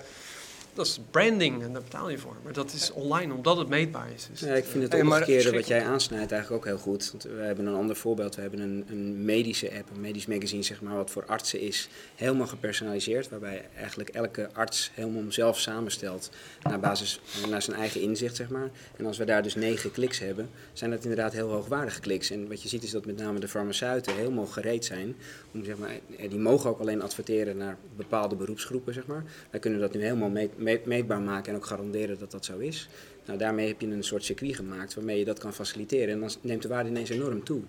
[0.75, 2.37] Dat is branding en daar betaal je voor.
[2.45, 4.29] Maar dat is online omdat het meetbaar is.
[4.31, 7.11] Dus ja, ik vind het omgekeerde wat jij aansnijdt eigenlijk ook heel goed.
[7.11, 8.35] Want we hebben een ander voorbeeld.
[8.35, 11.89] We hebben een, een medische app, een medisch magazine zeg maar, wat voor artsen is.
[12.15, 13.29] Helemaal gepersonaliseerd.
[13.29, 16.31] Waarbij eigenlijk elke arts helemaal zelf samenstelt
[16.63, 18.71] naar basis naar zijn eigen inzicht zeg maar.
[18.97, 22.31] En als we daar dus negen kliks hebben, zijn dat inderdaad heel hoogwaardige kliks.
[22.31, 25.17] En wat je ziet is dat met name de farmaceuten helemaal gereed zijn.
[25.53, 25.91] Om, zeg maar,
[26.29, 29.25] die mogen ook alleen adverteren naar bepaalde beroepsgroepen zeg maar.
[29.51, 30.51] Wij kunnen dat nu helemaal mee
[30.85, 32.89] meetbaar maken en ook garanderen dat dat zo is.
[33.27, 36.09] Nou, daarmee heb je een soort circuit gemaakt waarmee je dat kan faciliteren.
[36.09, 37.61] En dan neemt de waarde ineens enorm toe.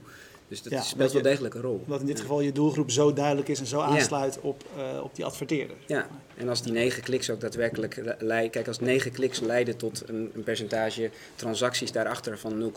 [0.51, 1.81] Dus dat speelt wel degelijk een rol.
[1.83, 5.15] Omdat in dit geval je doelgroep zo duidelijk is en zo aansluit op, uh, op
[5.15, 5.75] die adverteerder.
[5.85, 8.51] Ja, en als die negen kliks ook daadwerkelijk leiden.
[8.51, 12.73] Kijk, als negen kliks leiden tot een, een percentage transacties daarachter van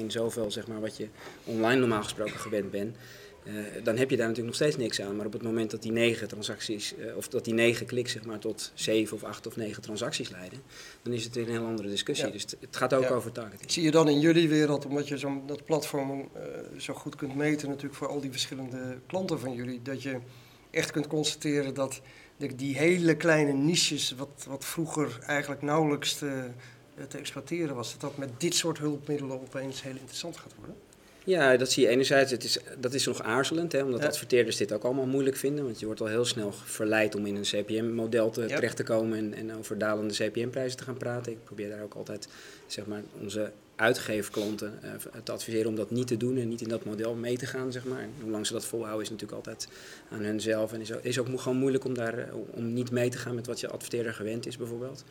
[0.00, 1.06] 0,01 zoveel, zeg maar, wat je
[1.44, 2.96] online normaal gesproken gewend bent
[3.82, 5.16] dan heb je daar natuurlijk nog steeds niks aan.
[5.16, 8.38] Maar op het moment dat die negen transacties, of dat die negen kliks zeg maar,
[8.38, 10.62] tot zeven of acht of negen transacties leiden,
[11.02, 12.30] dan is het weer een heel andere discussie.
[12.30, 13.70] Dus het gaat ook over targeting.
[13.70, 16.28] Zie je dan in jullie wereld, omdat je zo, dat platform
[16.76, 20.18] zo goed kunt meten natuurlijk voor al die verschillende klanten van jullie, dat je
[20.70, 22.00] echt kunt constateren dat
[22.56, 26.48] die hele kleine niches, wat, wat vroeger eigenlijk nauwelijks te,
[27.08, 30.76] te exploiteren was, dat dat met dit soort hulpmiddelen opeens heel interessant gaat worden?
[31.28, 32.30] Ja, dat zie je enerzijds.
[32.30, 35.64] Het is, dat is nog aarzelend, hè, omdat adverteerders dit ook allemaal moeilijk vinden.
[35.64, 39.18] Want je wordt al heel snel verleid om in een CPM-model te, terecht te komen
[39.18, 41.32] en, en over dalende CPM-prijzen te gaan praten.
[41.32, 42.28] Ik probeer daar ook altijd
[42.66, 44.90] zeg maar, onze uitgeefklanten uh,
[45.22, 47.72] te adviseren om dat niet te doen en niet in dat model mee te gaan,
[47.72, 48.00] zeg maar.
[48.00, 49.68] En hoe lang ze dat volhouden is natuurlijk altijd
[50.10, 50.72] aan hunzelf.
[50.72, 53.34] En is ook, is ook gewoon moeilijk om, daar, eh, om niet mee te gaan
[53.34, 55.04] met wat je adverteerder gewend is, bijvoorbeeld.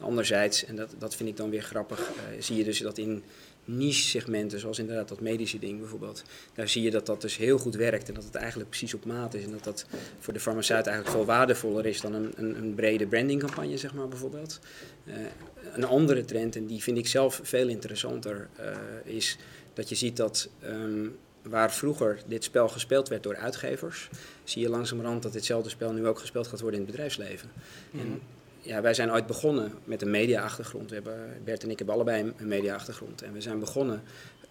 [0.00, 3.22] Anderzijds, en dat, dat vind ik dan weer grappig, uh, zie je dus dat in
[3.64, 6.22] niche-segmenten, zoals inderdaad dat medische ding bijvoorbeeld,
[6.54, 9.04] daar zie je dat dat dus heel goed werkt en dat het eigenlijk precies op
[9.04, 9.44] maat is.
[9.44, 9.86] En dat dat
[10.18, 14.08] voor de farmaceut eigenlijk veel waardevoller is dan een, een, een brede brandingcampagne, zeg maar
[14.08, 14.60] bijvoorbeeld.
[15.04, 15.14] Uh,
[15.74, 19.38] een andere trend, en die vind ik zelf veel interessanter, uh, is
[19.74, 24.08] dat je ziet dat um, waar vroeger dit spel gespeeld werd door uitgevers,
[24.44, 27.50] zie je langzamerhand dat ditzelfde spel nu ook gespeeld gaat worden in het bedrijfsleven.
[27.92, 28.20] En
[28.64, 30.88] ja, wij zijn ooit begonnen met een media-achtergrond.
[30.88, 33.22] We hebben, Bert en ik hebben allebei een media-achtergrond.
[33.22, 34.02] En we zijn begonnen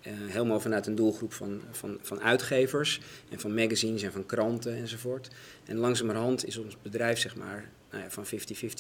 [0.08, 4.76] uh, helemaal vanuit een doelgroep van, van, van uitgevers en van magazines en van kranten
[4.76, 5.28] enzovoort.
[5.66, 8.30] En langzamerhand is ons bedrijf zeg maar, nou ja, van 50-50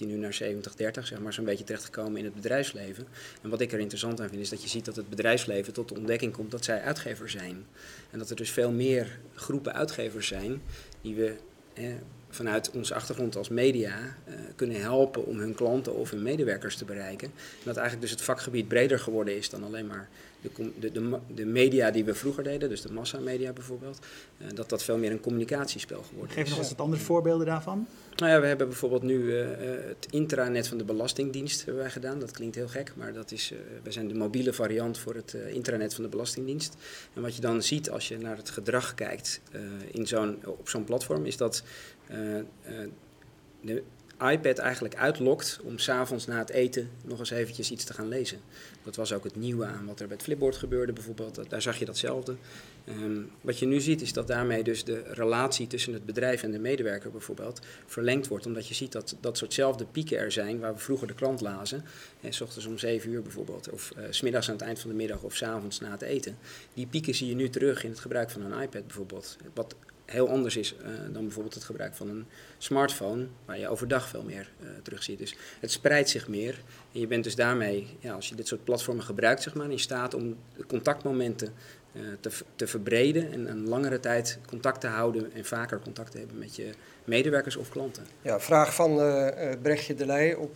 [0.05, 0.57] nu naar 70-30,
[1.03, 3.07] zeg maar, zo'n beetje terechtgekomen in het bedrijfsleven.
[3.41, 5.89] En wat ik er interessant aan vind, is dat je ziet dat het bedrijfsleven tot
[5.89, 7.65] de ontdekking komt dat zij uitgever zijn.
[8.11, 10.61] En dat er dus veel meer groepen uitgevers zijn
[11.01, 11.35] die we
[12.35, 16.85] vanuit onze achtergrond als media uh, kunnen helpen om hun klanten of hun medewerkers te
[16.85, 17.27] bereiken.
[17.37, 20.09] En dat eigenlijk dus het vakgebied breder geworden is dan alleen maar
[20.79, 23.99] de, de, de, media die we vroeger deden, dus de massamedia bijvoorbeeld,
[24.41, 26.49] uh, dat dat veel meer een communicatiespel geworden Geef is.
[26.49, 27.87] nog eens wat andere voorbeelden daarvan.
[28.15, 29.45] Nou ja, we hebben bijvoorbeeld nu uh,
[29.87, 32.19] het intranet van de Belastingdienst hebben wij gedaan.
[32.19, 35.33] Dat klinkt heel gek, maar dat is, uh, wij zijn de mobiele variant voor het
[35.33, 36.75] uh, intranet van de Belastingdienst.
[37.13, 39.41] En wat je dan ziet als je naar het gedrag kijkt
[39.91, 41.63] in zo'n, op zo'n platform, is dat
[43.61, 43.83] de
[44.21, 48.39] iPad eigenlijk uitlokt om s'avonds na het eten nog eens eventjes iets te gaan lezen.
[48.83, 51.49] Dat was ook het nieuwe aan wat er het Flipboard gebeurde bijvoorbeeld.
[51.49, 52.35] Daar zag je datzelfde.
[52.89, 56.51] Um, wat je nu ziet is dat daarmee dus de relatie tussen het bedrijf en
[56.51, 58.45] de medewerker bijvoorbeeld verlengd wordt.
[58.45, 61.83] Omdat je ziet dat dat soortzelfde pieken er zijn waar we vroeger de klant lazen.
[62.21, 63.69] Eh, s ochtends om 7 uur bijvoorbeeld.
[63.69, 66.01] Of uh, s middags aan het eind van de middag of s avonds na het
[66.01, 66.37] eten.
[66.73, 69.37] Die pieken zie je nu terug in het gebruik van een iPad bijvoorbeeld.
[69.53, 72.25] Wat heel anders is uh, dan bijvoorbeeld het gebruik van een
[72.57, 75.17] smartphone, waar je overdag veel meer uh, terug ziet.
[75.17, 76.61] Dus het spreidt zich meer.
[76.93, 79.79] En je bent dus daarmee, ja, als je dit soort platformen gebruikt, zeg maar, in
[79.79, 80.35] staat om
[80.67, 81.53] contactmomenten
[81.91, 86.17] uh, te, te verbreden en een langere tijd contact te houden en vaker contact te
[86.17, 86.69] hebben met je
[87.03, 88.05] medewerkers of klanten.
[88.21, 88.95] Ja, vraag van
[89.61, 90.55] Brechtje de Leij op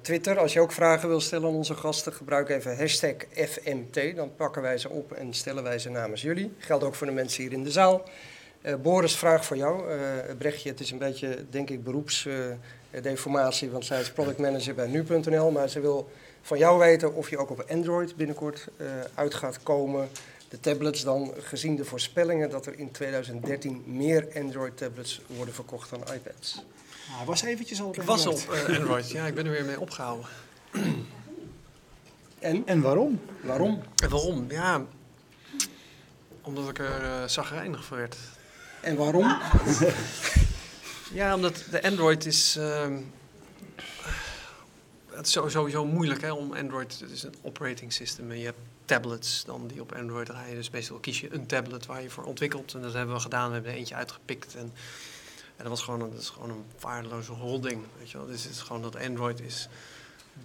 [0.00, 0.38] Twitter.
[0.38, 4.16] Als je ook vragen wil stellen aan onze gasten, gebruik even hashtag FMT.
[4.16, 6.52] Dan pakken wij ze op en stellen wij ze namens jullie.
[6.58, 8.04] Geldt ook voor de mensen hier in de zaal.
[8.66, 9.92] Uh, Boris, vraag voor jou.
[9.92, 9.98] Uh,
[10.38, 14.86] Brechtje, het is een beetje, denk ik, beroepsdeformatie, uh, want zij is product manager bij
[14.86, 15.50] nu.nl.
[15.50, 16.10] Maar ze wil
[16.42, 18.68] van jou weten of je ook op Android binnenkort
[19.14, 20.08] uit gaat komen.
[20.48, 26.00] De tablets dan, gezien de voorspellingen dat er in 2013 meer Android-tablets worden verkocht dan
[26.14, 26.62] iPads.
[27.10, 29.80] Ah, was eventjes al op Ik was op Android, ja, ik ben er weer mee
[29.80, 30.26] opgehouden.
[32.38, 32.62] En?
[32.66, 33.20] En waarom?
[33.40, 33.82] Waarom?
[34.02, 34.46] En waarom?
[34.48, 34.84] Ja,
[36.42, 38.16] omdat ik er uh, zagrijnig van werd.
[38.86, 39.38] En waarom?
[41.12, 42.56] ja, omdat de Android is.
[42.56, 42.86] Uh,
[45.10, 47.00] het is sowieso moeilijk hè, om Android.
[47.00, 50.54] Het is een operating system en je hebt tablets dan die op Android draaien.
[50.54, 52.74] Dus meestal kies je een tablet waar je voor ontwikkelt.
[52.74, 53.48] En dat hebben we gedaan.
[53.48, 54.54] We hebben er eentje uitgepikt.
[54.54, 54.72] En,
[55.56, 57.82] en dat was gewoon een, dat is gewoon een waardeloze holding.
[57.98, 58.26] Weet je wel?
[58.26, 59.68] Dus het is gewoon dat Android is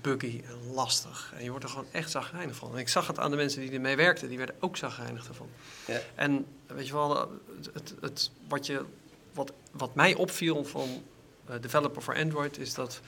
[0.01, 1.33] buggy en lastig.
[1.35, 2.73] En je wordt er gewoon echt zagrijnig van.
[2.73, 5.47] En ik zag het aan de mensen die ermee werkten, die werden ook zagrijnig ervan.
[5.85, 5.99] Ja.
[6.15, 8.85] En weet je wel, het, het, het, wat, je,
[9.33, 11.03] wat, wat mij opviel van
[11.49, 13.01] uh, developer voor Android is dat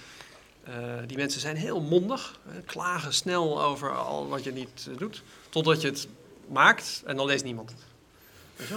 [0.67, 0.75] uh,
[1.07, 5.23] die mensen zijn heel mondig, uh, klagen snel over al wat je niet uh, doet,
[5.49, 6.07] totdat je het
[6.47, 7.79] maakt en dan leest niemand het.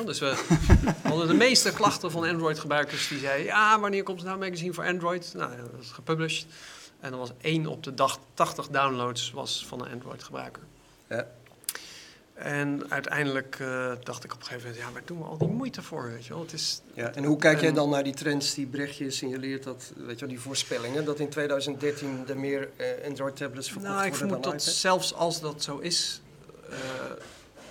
[0.07, 0.37] Dus we
[1.03, 4.73] hadden de meeste klachten van Android-gebruikers die zeiden, ja, wanneer komt er nou een magazine
[4.73, 5.33] voor Android?
[5.35, 6.47] Nou, dat is gepublished.
[7.01, 10.63] En er was één op de dag 80 downloads was van een Android-gebruiker.
[11.09, 11.27] Ja.
[12.35, 15.49] En uiteindelijk uh, dacht ik op een gegeven moment, ja, waar doen we al die
[15.49, 16.43] moeite voor, weet je wel?
[16.43, 19.93] Het is, ja, en hoe kijk jij dan naar die trends die Brechtje signaleert, dat,
[19.97, 24.15] weet je wel, die voorspellingen, dat in 2013 er meer uh, Android-tablets verkocht nou, ik
[24.15, 26.21] worden vermoed dat zelfs als dat zo is,
[26.71, 26.77] uh,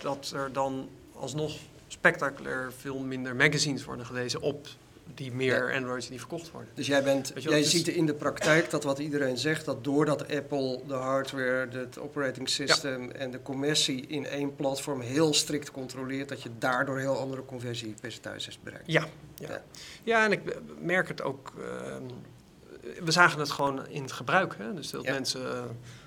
[0.02, 1.58] dat er dan alsnog
[1.88, 4.68] spectaculair veel minder magazines worden gelezen op
[5.14, 6.70] die meer Androids die verkocht worden.
[6.74, 10.82] Dus jij, bent, jij ziet in de praktijk dat wat iedereen zegt, dat doordat Apple
[10.88, 16.42] de hardware, het operating system en de commercie in één platform heel strikt controleert, dat
[16.42, 18.92] je daardoor heel andere conversiepercentages bereikt.
[18.92, 19.64] Ja, ja.
[20.04, 20.26] ja.
[20.26, 20.42] en ik
[20.80, 21.54] merk het ook.
[21.60, 22.04] Ehm,
[23.04, 24.56] we zagen het gewoon in het gebruik.
[24.58, 24.74] Hè?
[24.74, 25.64] Dus dat mensen eh,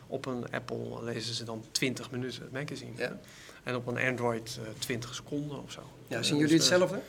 [0.06, 2.92] op een Apple lezen ze dan 20 minuten het magazine.
[2.96, 3.18] Ja.
[3.62, 5.80] En op een Android 20 eh, seconden of zo.
[6.06, 7.00] Ja, zien jullie dus, eh, hetzelfde?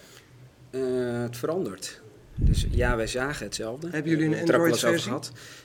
[0.72, 2.02] Uh, het verandert.
[2.42, 3.90] Dus ja, wij zagen hetzelfde.
[3.90, 5.12] Hebben jullie een Android-versie?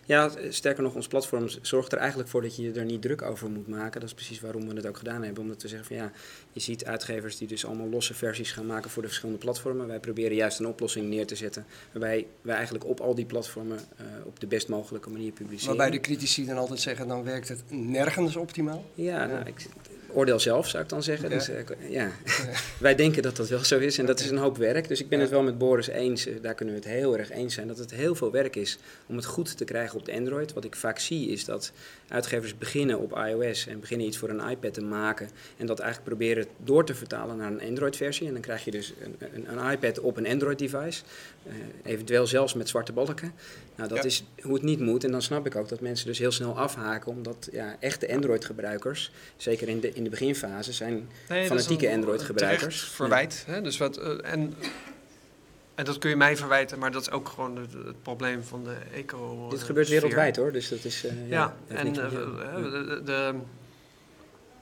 [0.04, 3.50] Ja, sterker nog, ons platform zorgt er eigenlijk voor dat je er niet druk over
[3.50, 4.00] moet maken.
[4.00, 5.42] Dat is precies waarom we het ook gedaan hebben.
[5.42, 6.12] Omdat we zeggen van ja,
[6.52, 9.86] je ziet uitgevers die dus allemaal losse versies gaan maken voor de verschillende platformen.
[9.86, 13.78] Wij proberen juist een oplossing neer te zetten waarbij wij eigenlijk op al die platformen
[14.00, 15.76] uh, op de best mogelijke manier publiceren.
[15.76, 18.84] Waarbij de critici dan altijd zeggen, dan werkt het nergens optimaal?
[18.94, 19.66] Ja, nou, ik,
[20.14, 21.29] oordeel zelf, zou ik dan zeggen.
[21.29, 21.35] Ja.
[21.35, 21.57] Dus, uh,
[21.88, 22.11] ja.
[22.79, 24.88] Wij denken dat dat wel zo is en dat is een hoop werk.
[24.88, 27.31] Dus ik ben het wel met Boris eens, uh, daar kunnen we het heel erg
[27.31, 30.12] eens zijn, dat het heel veel werk is om het goed te krijgen op de
[30.12, 30.53] Android.
[30.53, 31.72] Wat ik vaak zie is dat
[32.09, 36.09] uitgevers beginnen op iOS en beginnen iets voor een iPad te maken en dat eigenlijk
[36.09, 38.27] proberen door te vertalen naar een Android-versie.
[38.27, 41.03] En dan krijg je dus een, een, een iPad op een Android-device,
[41.83, 43.33] eventueel zelfs met zwarte balken.
[43.76, 45.04] Nou, dat is hoe het niet moet.
[45.04, 49.11] En dan snap ik ook dat mensen dus heel snel afhaken, omdat ja, echte Android-gebruikers,
[49.37, 52.83] zeker in de, in de beginfase, zijn fanatieke Android-gebruikers.
[52.83, 53.44] verwijt.
[53.46, 53.62] Hè?
[53.62, 54.54] Dus wat, uh, en,
[55.74, 58.64] en dat kun je mij verwijten, maar dat is ook gewoon het, het probleem van
[58.64, 59.48] de eco.
[59.50, 61.04] Dit gebeurt wereldwijd hoor, dus dat is.
[61.04, 63.35] Uh, ja, ja en de, de,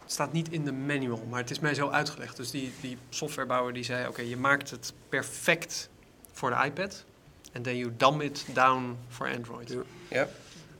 [0.03, 2.37] het staat niet in de manual, maar het is mij zo uitgelegd.
[2.37, 5.90] Dus die, die softwarebouwer die zei: Oké, je maakt het perfect
[6.33, 7.05] voor de iPad.
[7.53, 9.77] En then you dumb it down voor Android.
[10.09, 10.29] Ja.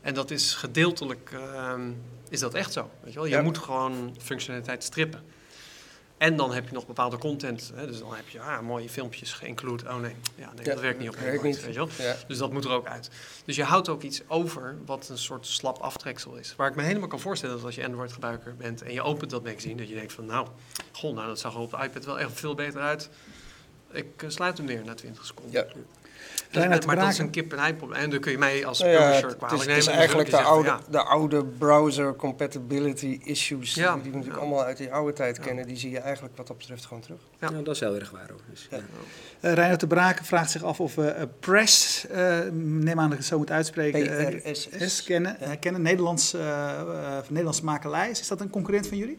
[0.01, 1.75] En dat is gedeeltelijk, uh,
[2.29, 2.91] is dat echt zo.
[3.01, 3.29] Weet je wel?
[3.29, 5.21] Je moet gewoon functionaliteit strippen.
[6.23, 7.73] En dan heb je nog bepaalde content.
[7.75, 7.87] Hè?
[7.87, 9.89] Dus dan heb je ah, mooie filmpjes geïnclude.
[9.89, 11.43] Oh nee, ja, nee dat werkt niet op Android.
[11.43, 11.65] Niet.
[11.65, 12.17] Weet je wel?
[12.27, 13.11] Dus dat moet er ook uit.
[13.45, 16.55] Dus je houdt ook iets over wat een soort slap aftreksel is.
[16.57, 19.31] Waar ik me helemaal kan voorstellen dat als je Android gebruiker bent en je opent
[19.31, 20.47] dat magazine, dat je denkt van nou,
[20.93, 23.11] goh, nou dat zag er op de iPad wel echt veel beter uit.
[23.93, 25.53] Ik uh, sluit hem neer na 20 seconden.
[25.53, 25.67] Ja.
[26.53, 28.01] Dus, maar dat is een kip-en-ei probleem.
[28.01, 29.75] En dan kun je mij als nou publisher kwalijk nemen.
[29.75, 33.75] Het is eigenlijk de oude, de oude browser compatibility issues...
[33.75, 35.67] die we natuurlijk allemaal uit die oude tijd kennen...
[35.67, 37.21] die zie je eigenlijk wat dat betreft gewoon terug.
[37.41, 38.29] Ja, nou, dat is heel erg waar.
[38.29, 38.41] Hoor.
[38.51, 38.77] Dus, ja.
[38.77, 43.13] Uh, Reinhard de Braken vraagt zich af of we uh, Press, uh, neem aan dat
[43.13, 45.03] ik het zo moet uitspreken, PRSS.
[45.03, 45.37] kennen.
[45.61, 45.83] kennen.
[45.83, 46.37] Nederlands,
[47.29, 48.11] Nederlandse makelij.
[48.11, 49.19] Is dat een concurrent van jullie?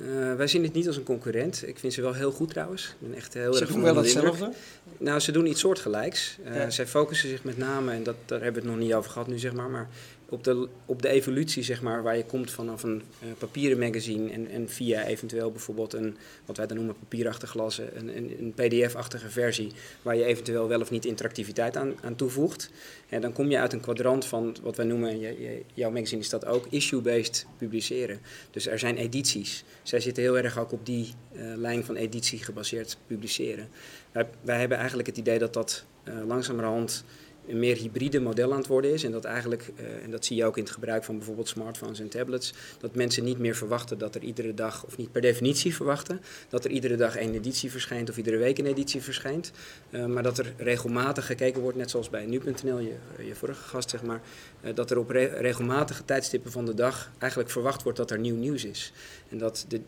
[0.00, 1.62] Uh, wij zien het niet als een concurrent.
[1.66, 2.84] Ik vind ze wel heel goed trouwens.
[3.00, 4.52] Ik ben echt heel ze erg doen wel hetzelfde?
[4.98, 6.38] Nou, ze doen iets soortgelijks.
[6.46, 9.10] Uh, Zij focussen zich met name, en dat, daar hebben we het nog niet over
[9.10, 9.88] gehad nu, zeg maar, maar
[10.30, 14.30] op de, op de evolutie, zeg maar, waar je komt vanaf een uh, papieren magazine
[14.30, 18.52] en, en via eventueel bijvoorbeeld een, wat wij dan noemen papierachtig glas, een, een, een
[18.54, 22.70] pdf-achtige versie, waar je eventueel wel of niet interactiviteit aan, aan toevoegt.
[23.08, 26.28] En dan kom je uit een kwadrant van wat wij noemen, je, jouw magazine is
[26.28, 28.20] dat ook, issue-based publiceren.
[28.50, 29.64] Dus er zijn edities.
[29.82, 33.68] Zij zitten heel erg ook op die uh, lijn van editie gebaseerd publiceren.
[34.12, 37.04] Wij, wij hebben eigenlijk het idee dat dat uh, langzamerhand
[37.48, 39.04] een meer hybride model aan het worden is.
[39.04, 42.00] En dat eigenlijk, uh, en dat zie je ook in het gebruik van bijvoorbeeld smartphones
[42.00, 45.74] en tablets, dat mensen niet meer verwachten dat er iedere dag, of niet per definitie
[45.74, 49.52] verwachten, dat er iedere dag een editie verschijnt of iedere week een editie verschijnt.
[49.90, 52.94] Uh, maar dat er regelmatig gekeken wordt, net zoals bij nu.nl, je,
[53.26, 54.20] je vorige gast zeg maar,
[54.64, 58.18] uh, dat er op re regelmatige tijdstippen van de dag eigenlijk verwacht wordt dat er
[58.18, 58.92] nieuw nieuws is.
[59.28, 59.80] En dat de,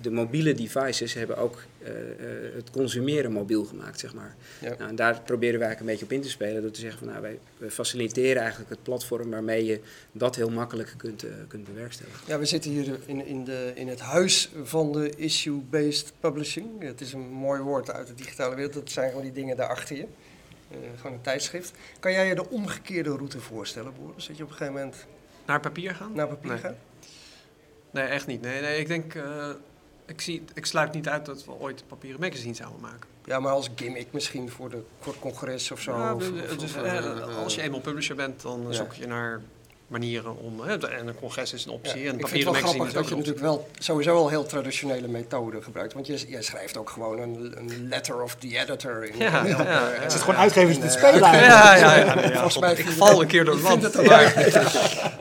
[0.00, 1.94] de mobiele devices hebben ook uh, uh,
[2.54, 4.36] het consumeren mobiel gemaakt, zeg maar.
[4.60, 4.68] Ja.
[4.68, 6.98] Nou, en daar proberen wij eigenlijk een beetje op in te spelen door te zeggen
[6.98, 9.80] van nou, wij, we faciliteren eigenlijk het platform waarmee je
[10.12, 12.20] dat heel makkelijk kunt, uh, kunt bewerkstelligen.
[12.26, 16.82] Ja, we zitten hier in, in, de, in het huis van de issue-based publishing.
[16.82, 19.96] Het is een mooi woord uit de digitale wereld, dat zijn gewoon die dingen daarachter
[19.96, 20.06] je.
[20.96, 21.72] gewoon een tijdschrift.
[22.00, 24.26] Kan jij je de omgekeerde route voorstellen, Boris?
[24.26, 25.06] Dat je op een gegeven moment...
[25.46, 26.12] Naar papier gaan?
[26.12, 26.58] Naar papier nee.
[26.58, 26.76] gaan?
[27.90, 28.40] Nee, echt niet.
[28.40, 29.48] Nee, nee ik denk, uh,
[30.06, 33.08] ik, zie, ik sluit niet uit dat we ooit papieren magazine zouden maken.
[33.24, 35.96] Ja, maar als gimmick misschien voor, de, voor het congres of zo.
[35.96, 38.72] Ja, of, dus, of, uh, als je eenmaal publisher bent, dan ja.
[38.72, 39.40] zoek je naar
[39.88, 40.60] manieren om.
[40.60, 42.02] Hè, en een congres is een optie.
[42.02, 45.08] Ja, en ik vind het wel grappig dat je natuurlijk wel sowieso al heel traditionele
[45.08, 45.92] methoden gebruikt.
[45.92, 49.04] Want je, je schrijft ook gewoon een, een, letter of the editor.
[49.04, 51.18] In, ja, in, ja, ja, Het is gewoon uitgevers in het spelen.
[51.18, 53.86] Ja, ja, ja, ja, Volgens mij ik val een keer door het land.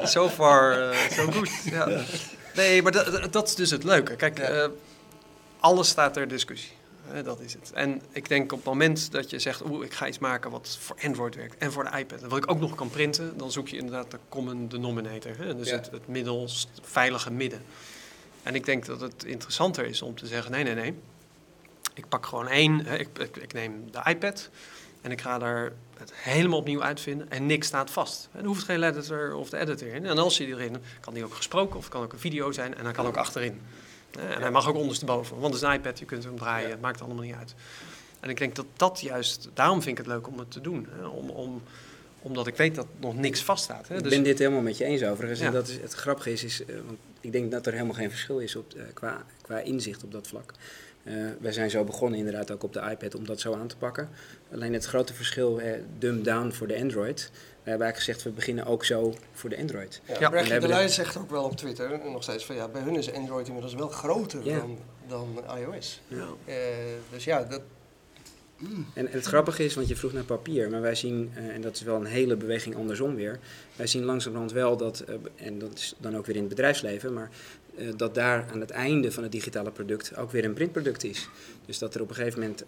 [0.03, 1.49] So far, uh, so good.
[1.63, 1.88] Ja.
[2.58, 4.15] Nee, maar dat, dat is dus het leuke.
[4.15, 4.65] Kijk, uh,
[5.60, 6.72] alles staat ter discussie.
[7.13, 7.72] Uh, dat is het.
[7.74, 10.78] En ik denk op het moment dat je zegt, oeh, ik ga iets maken wat
[10.80, 12.22] voor Android werkt en voor de iPad.
[12.22, 15.38] En wat ik ook nog kan printen, dan zoek je inderdaad de common denominator.
[15.38, 15.56] Hè?
[15.56, 15.76] Dus ja.
[15.76, 17.62] het, het middels veilige midden.
[18.43, 20.93] En ik denk dat het interessanter is om te zeggen, nee, nee, nee.
[21.93, 24.50] ik pak gewoon één, ik, ik, ik, neem de iPad
[25.01, 28.29] en ik ga daar het helemaal opnieuw uitvinden en niks staat vast.
[28.31, 30.05] En er hoeft geen editor of de editor in.
[30.05, 32.83] En als je erin, kan die ook gesproken of kan ook een video zijn en
[32.83, 33.62] dan kan ook achterin.
[34.19, 36.81] En hij mag ook ondersteboven, want het is een iPad, je kunt hem draaien, het
[36.81, 37.55] maakt allemaal niet uit.
[38.19, 40.88] En ik denk dat dat juist, daarom vind ik het leuk om het te doen.
[40.89, 41.05] Hè?
[41.05, 41.62] Om, om,
[42.21, 43.88] omdat ik weet dat nog niks vaststaat.
[43.88, 43.95] Hè?
[43.95, 45.39] Dus, ik ben dit helemaal met je eens overigens.
[45.39, 48.10] En dat is, het grappige is, is uh, want ik denk dat er helemaal geen
[48.10, 50.53] verschil is op, uh, qua, qua inzicht op dat vlak.
[51.08, 53.78] Uh, wij zijn zo begonnen inderdaad ook op de iPad om dat zo aan te
[53.78, 54.10] pakken.
[54.52, 57.30] Alleen het grote verschil, eh, dumb down voor de Android.
[57.32, 60.02] We hebben eigenlijk gezegd, we beginnen ook zo voor de Android.
[60.20, 60.60] Ja, ja.
[60.60, 63.48] De Leij zegt ook wel op Twitter nog steeds van ja, bij hun is Android
[63.48, 64.58] inmiddels wel groter ja.
[64.58, 66.02] dan, dan iOS.
[66.08, 66.28] Ja.
[66.46, 66.56] Uh,
[67.12, 67.62] dus ja, dat,
[68.93, 71.76] en, het grappige is, want je vroeg naar papier, maar wij zien, uh, en dat
[71.76, 73.39] is wel een hele beweging andersom weer,
[73.76, 77.13] wij zien langzamerhand wel dat, uh, en dat is dan ook weer in het bedrijfsleven,
[77.13, 77.30] maar
[77.78, 81.30] uh, dat daar aan het einde van het digitale product ook weer een printproduct is.
[81.66, 82.63] Dus dat er op een gegeven moment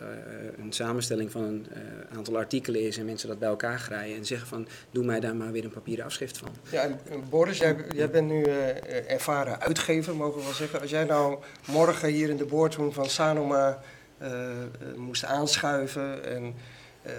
[0.58, 1.66] een samenstelling van een
[2.16, 5.36] aantal artikelen is en mensen dat bij elkaar graaien en zeggen van, doe mij daar
[5.36, 6.50] maar weer een papieren afschrift van.
[6.72, 8.44] Ja, en Boris, jij, bent nu
[9.08, 10.82] ervaren uitgever, mogen we wel zeggen.
[10.82, 13.82] Als jij nou morgen hier in de boardroom van Sanoma
[14.96, 16.26] moest aanschuiven.
[16.26, 16.54] En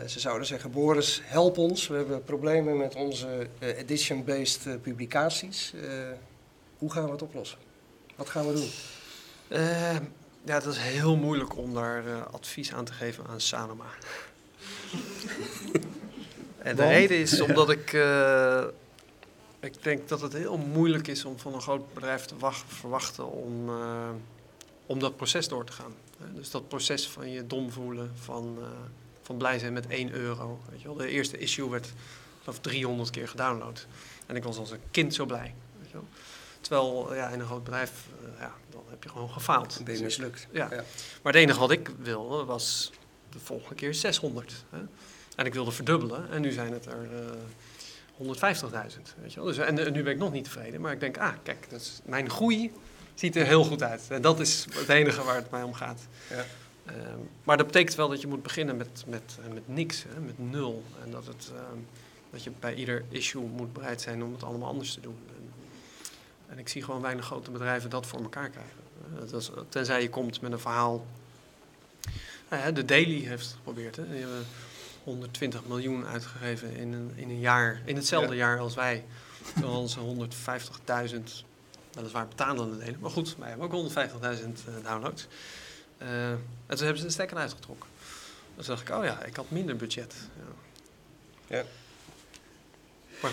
[0.06, 1.88] ze zouden zeggen, Boris, help ons.
[1.88, 5.74] We hebben problemen met onze edition-based publicaties.
[6.78, 7.58] hoe gaan we het oplossen?
[8.20, 8.70] Wat gaan we doen?
[10.44, 13.84] ja, dat is heel moeilijk om daar advies aan te geven aan Sanoma.
[16.58, 17.92] en de reden is omdat ik...
[19.60, 22.34] ik denk dat het heel moeilijk is om van een groot bedrijf te
[22.66, 23.70] verwachten om,
[24.86, 25.94] om dat proces door te gaan.
[26.34, 28.58] Dus dat proces van je dom voelen, van,
[29.22, 30.60] van blij zijn met 1 euro.
[30.70, 30.96] Weet je wel.
[30.96, 31.92] De eerste issue werd
[32.44, 33.86] of 300 keer gedownload.
[34.26, 35.54] En ik was als een kind zo blij.
[35.78, 36.06] Weet je wel.
[36.60, 39.80] Terwijl ja, in een groot bedrijf, uh, ja, dan heb je gewoon gefaald.
[39.84, 40.46] Ben je mislukt.
[40.50, 40.68] Ja.
[40.70, 40.84] ja.
[41.22, 42.92] Maar het enige wat ik wilde was
[43.30, 44.64] de volgende keer 600.
[44.70, 44.78] Hè.
[45.36, 47.08] En ik wilde verdubbelen en nu zijn het er
[48.20, 49.00] uh, 150.000.
[49.34, 51.80] Dus, en, en nu ben ik nog niet tevreden, maar ik denk, ah, kijk, dat
[51.80, 52.72] is mijn groei
[53.14, 54.06] ziet er heel goed uit.
[54.08, 56.00] En dat is het enige waar het mij om gaat.
[56.30, 56.44] Ja.
[56.92, 60.20] Um, maar dat betekent wel dat je moet beginnen met, met, eh, met niks, hè,
[60.20, 60.82] met nul.
[61.04, 61.86] En dat, het, um,
[62.30, 65.18] dat je bij ieder issue moet bereid zijn om het allemaal anders te doen.
[65.28, 65.49] En,
[66.50, 68.78] en ik zie gewoon weinig grote bedrijven dat voor elkaar krijgen.
[69.12, 71.06] Uh, dat is, tenzij je komt met een verhaal.
[72.48, 73.96] Nou ja, de Daily heeft het geprobeerd.
[73.96, 74.08] Hè.
[74.08, 74.46] Die hebben
[75.04, 78.46] 120 miljoen uitgegeven in een, in een jaar, in hetzelfde ja.
[78.46, 79.04] jaar als wij.
[79.54, 80.28] Terwijl ze
[81.14, 81.46] 150.000
[81.92, 83.00] weliswaar betalende delen.
[83.00, 85.26] Maar goed, wij hebben ook 150.000 uh, downloads.
[86.02, 87.88] Uh, en toen hebben ze de stekker uitgetrokken.
[88.56, 90.14] Dus dacht ik, oh ja, ik had minder budget.
[90.36, 91.56] Ja.
[91.56, 91.64] ja.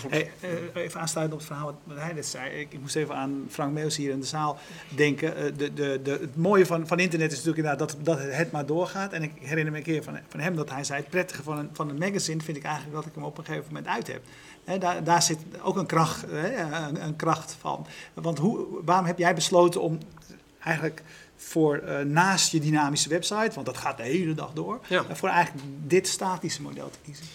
[0.08, 0.30] Hey,
[0.74, 2.60] uh, even aansluiten op het verhaal wat hij net zei.
[2.60, 5.38] Ik, moest even aan Frank Meus hier in de zaal denken.
[5.38, 8.52] Uh, de, de, de, het mooie van, van internet is natuurlijk inderdaad dat, dat het
[8.52, 9.12] maar doorgaat.
[9.12, 11.00] En ik herinner me een keer van, van hem dat hij zei...
[11.00, 13.44] het prettige van een, van een magazine vind ik eigenlijk dat ik hem op een
[13.44, 14.22] gegeven moment uit heb.
[14.64, 17.86] He, daar, daar, zit ook een kracht, he, een, een, kracht van.
[18.14, 19.98] Want hoe, waarom heb jij besloten om
[20.58, 21.02] eigenlijk
[21.36, 25.04] voor uh, naast je dynamische website, want dat gaat de hele dag door, ja.
[25.12, 27.26] voor eigenlijk dit statische model te kiezen?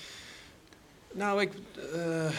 [1.14, 1.52] Nou, ik.
[1.96, 2.32] Uh,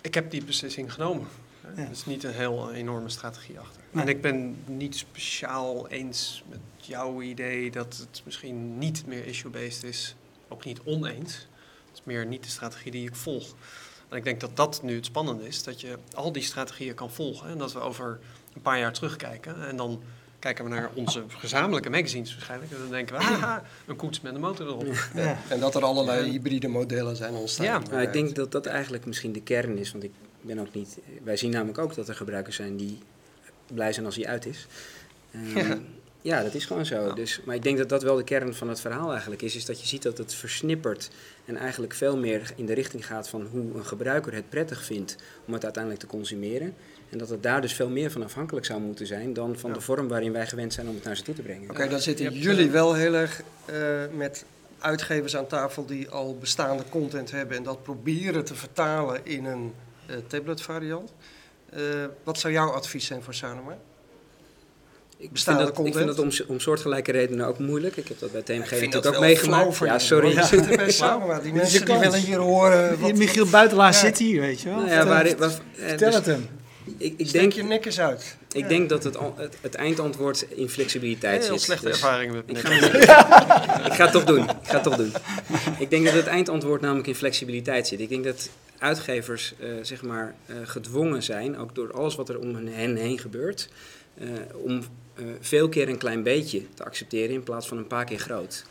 [0.00, 1.28] ik heb die beslissing genomen.
[1.76, 1.82] Ja.
[1.82, 3.82] Er is niet een heel enorme strategie achter.
[3.90, 4.02] Nee.
[4.02, 9.82] En ik ben niet speciaal eens met jouw idee dat het misschien niet meer issue-based
[9.82, 10.14] is
[10.48, 11.34] ook niet oneens.
[11.86, 13.54] Het is meer niet de strategie die ik volg.
[14.08, 17.10] En ik denk dat dat nu het spannende is, dat je al die strategieën kan
[17.10, 17.48] volgen.
[17.48, 18.18] En dat we over
[18.54, 19.66] een paar jaar terugkijken.
[19.66, 20.02] En dan
[20.46, 22.72] kijken we naar onze gezamenlijke magazines waarschijnlijk.
[22.72, 25.08] En dan denken we, haha, een koets met een motor erop.
[25.14, 25.38] Ja.
[25.48, 27.66] En dat er allerlei hybride modellen zijn ontstaan.
[27.66, 29.92] Ja, nou, ik denk dat dat eigenlijk misschien de kern is.
[29.92, 30.98] Want ik ben ook niet...
[31.22, 32.98] Wij zien namelijk ook dat er gebruikers zijn die
[33.72, 34.66] blij zijn als hij uit is.
[35.56, 35.86] Um,
[36.26, 36.42] ja.
[36.42, 37.14] Dat is gewoon zo.
[37.14, 39.56] Dus, maar ik denk dat dat wel de kern van het verhaal eigenlijk is.
[39.56, 41.10] Is dat je ziet dat het versnippert
[41.44, 45.16] en eigenlijk veel meer in de richting gaat van hoe een gebruiker het prettig vindt
[45.46, 46.74] om het uiteindelijk te consumeren.
[47.10, 49.76] En dat het daar dus veel meer van afhankelijk zou moeten zijn dan van ja.
[49.76, 51.62] de vorm waarin wij gewend zijn om het naar ze toe te brengen.
[51.62, 53.76] Oké, okay, dan zitten jullie wel heel erg uh,
[54.16, 54.44] met
[54.78, 59.74] uitgevers aan tafel die al bestaande content hebben en dat proberen te vertalen in een
[60.10, 61.12] uh, tablet variant.
[61.76, 61.80] Uh,
[62.22, 63.78] wat zou jouw advies zijn voor Sanoma?
[65.18, 67.96] Ik vind, dat, ik vind dat om, om soortgelijke redenen ook moeilijk.
[67.96, 69.78] Ik heb dat bij TMG natuurlijk ook meegemaakt.
[69.78, 70.32] Ja, sorry.
[70.32, 73.00] Ja, zit er best samen, maar die mensen die willen hier horen...
[73.00, 73.98] Wat, Michiel Buitelaar ja.
[73.98, 74.78] zit hier, weet je wel.
[74.78, 76.48] Nou ja, waar, waar, Vertel het hem.
[76.98, 78.36] Ik, ik denk, je nek eens uit.
[78.52, 79.18] Ik denk dat het,
[79.60, 81.50] het, eindantwoord in flexibiliteit zit.
[81.50, 82.70] Heel slechte dus ervaring met ik ga,
[83.90, 84.42] ik ga het toch doen.
[84.42, 85.12] Ik ga het toch doen.
[85.78, 88.00] Ik denk dat het eindantwoord namelijk in flexibiliteit zit.
[88.00, 92.38] Ik denk dat uitgevers uh, zeg maar, uh, gedwongen zijn, ook door alles wat er
[92.38, 93.68] om hen heen gebeurt,
[94.18, 94.82] uh, om
[95.40, 98.64] veel keer een klein beetje te accepteren in plaats van een paar keer groot.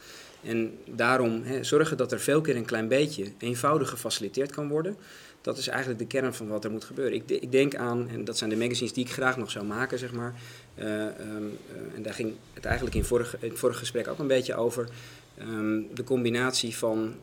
[0.44, 4.98] En daarom hè, zorgen dat er veel keer een klein beetje eenvoudig gefaciliteerd kan worden.
[5.42, 7.14] Dat is eigenlijk de kern van wat er moet gebeuren.
[7.14, 10.00] Ik, ik denk aan, en dat zijn de magazines die ik graag nog zou maken,
[10.00, 10.34] zeg maar.
[10.76, 11.58] Uh, um,
[11.96, 14.90] en daar ging het eigenlijk in, vorige, in het vorige gesprek ook een beetje over.
[15.42, 17.16] Um, de combinatie van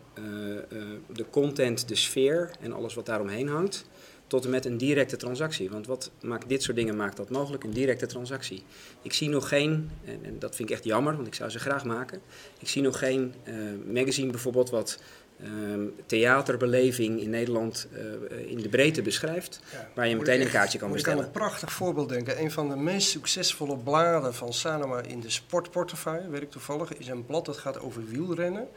[1.13, 3.85] de content, de sfeer en alles wat daaromheen hangt
[4.33, 5.71] tot en met een directe transactie.
[5.71, 7.65] Want wat maakt dit soort dingen maakt dat mogelijk?
[7.65, 8.65] Een directe transactie.
[9.03, 11.59] Ik zie nog geen, en, en dat vind ik echt jammer, want ik zou ze
[11.59, 12.21] graag maken.
[12.59, 13.55] Ik zie nog geen uh,
[13.93, 14.99] magazine bijvoorbeeld wat
[15.45, 20.79] um, theaterbeleving in Nederland uh, in de breedte beschrijft, ja, waar je meteen een kaartje
[20.79, 21.25] kan bestellen.
[21.25, 22.41] Ik kan een prachtig voorbeeld denken.
[22.41, 27.09] Een van de meest succesvolle bladen van Sanoma in de sportportefeuille, weet ik toevallig, is
[27.09, 28.69] een blad dat gaat over wielrennen.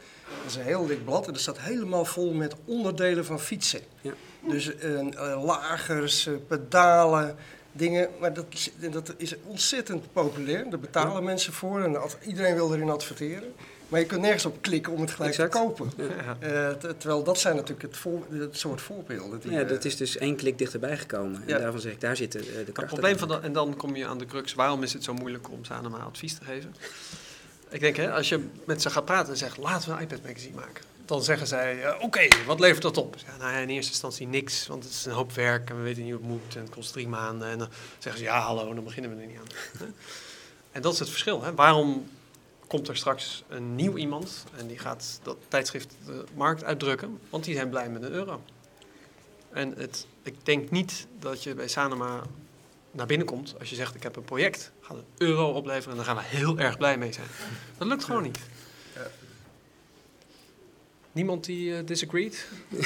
[0.42, 3.80] Dat is een heel dik blad en dat staat helemaal vol met onderdelen van fietsen.
[4.00, 4.12] Ja.
[4.48, 7.36] Dus uh, lagers, pedalen,
[7.72, 8.08] dingen.
[8.20, 8.46] Maar dat,
[8.90, 10.70] dat is ontzettend populair.
[10.70, 13.52] Daar betalen mensen voor en iedereen wil erin adverteren.
[13.88, 15.92] Maar je kunt nergens op klikken om het gelijk te kopen.
[15.96, 16.36] Ja.
[16.42, 19.40] Uh, terwijl dat zijn natuurlijk het, voor, het soort voorbeelden.
[19.40, 21.42] Die, ja, dat is dus één klik dichterbij gekomen.
[21.46, 22.76] En daarvan zeg ik, daar zit de, de kracht.
[22.76, 25.50] Het probleem van en dan kom je aan de crux, waarom is het zo moeilijk
[25.50, 26.74] om Sanoma advies te geven?
[27.70, 30.22] Ik denk, hè, als je met ze gaat praten en zegt, laten we een iPad
[30.22, 33.16] magazine maken dan zeggen zij, uh, oké, wat levert dat op?
[33.26, 36.02] Ja, nou, in eerste instantie niks, want het is een hoop werk en we weten
[36.02, 37.48] niet hoe het moet en het kost drie maanden.
[37.48, 39.46] En dan zeggen ze, ja, hallo, dan beginnen we er niet aan.
[40.72, 41.42] en dat is het verschil.
[41.42, 41.54] Hè?
[41.54, 42.08] Waarom
[42.66, 47.44] komt er straks een nieuw iemand en die gaat dat tijdschrift de markt uitdrukken, want
[47.44, 48.42] die zijn blij met een euro.
[49.50, 52.22] En het, ik denk niet dat je bij Sanoma
[52.90, 55.96] naar binnen komt als je zegt, ik heb een project, gaat een euro opleveren en
[55.96, 57.26] dan gaan we heel erg blij mee zijn.
[57.78, 58.38] Dat lukt gewoon niet.
[61.16, 62.46] Niemand die uh, disagreed?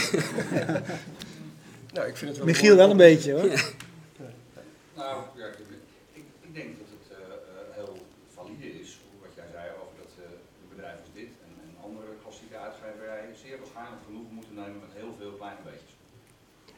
[1.94, 3.44] nou, ik vind het wel Michiel wel een beetje hoor.
[3.44, 3.62] Ja.
[4.96, 5.54] Nou, ja, ik,
[6.42, 7.24] ik, denk dat het uh,
[7.74, 10.24] heel valide is, wat jij zei over dat uh,
[10.70, 15.14] bedrijven als dit en, en andere klassieke uitgeverijen zeer waarschijnlijk genoeg moeten nemen met heel
[15.18, 15.94] veel kleine beetjes.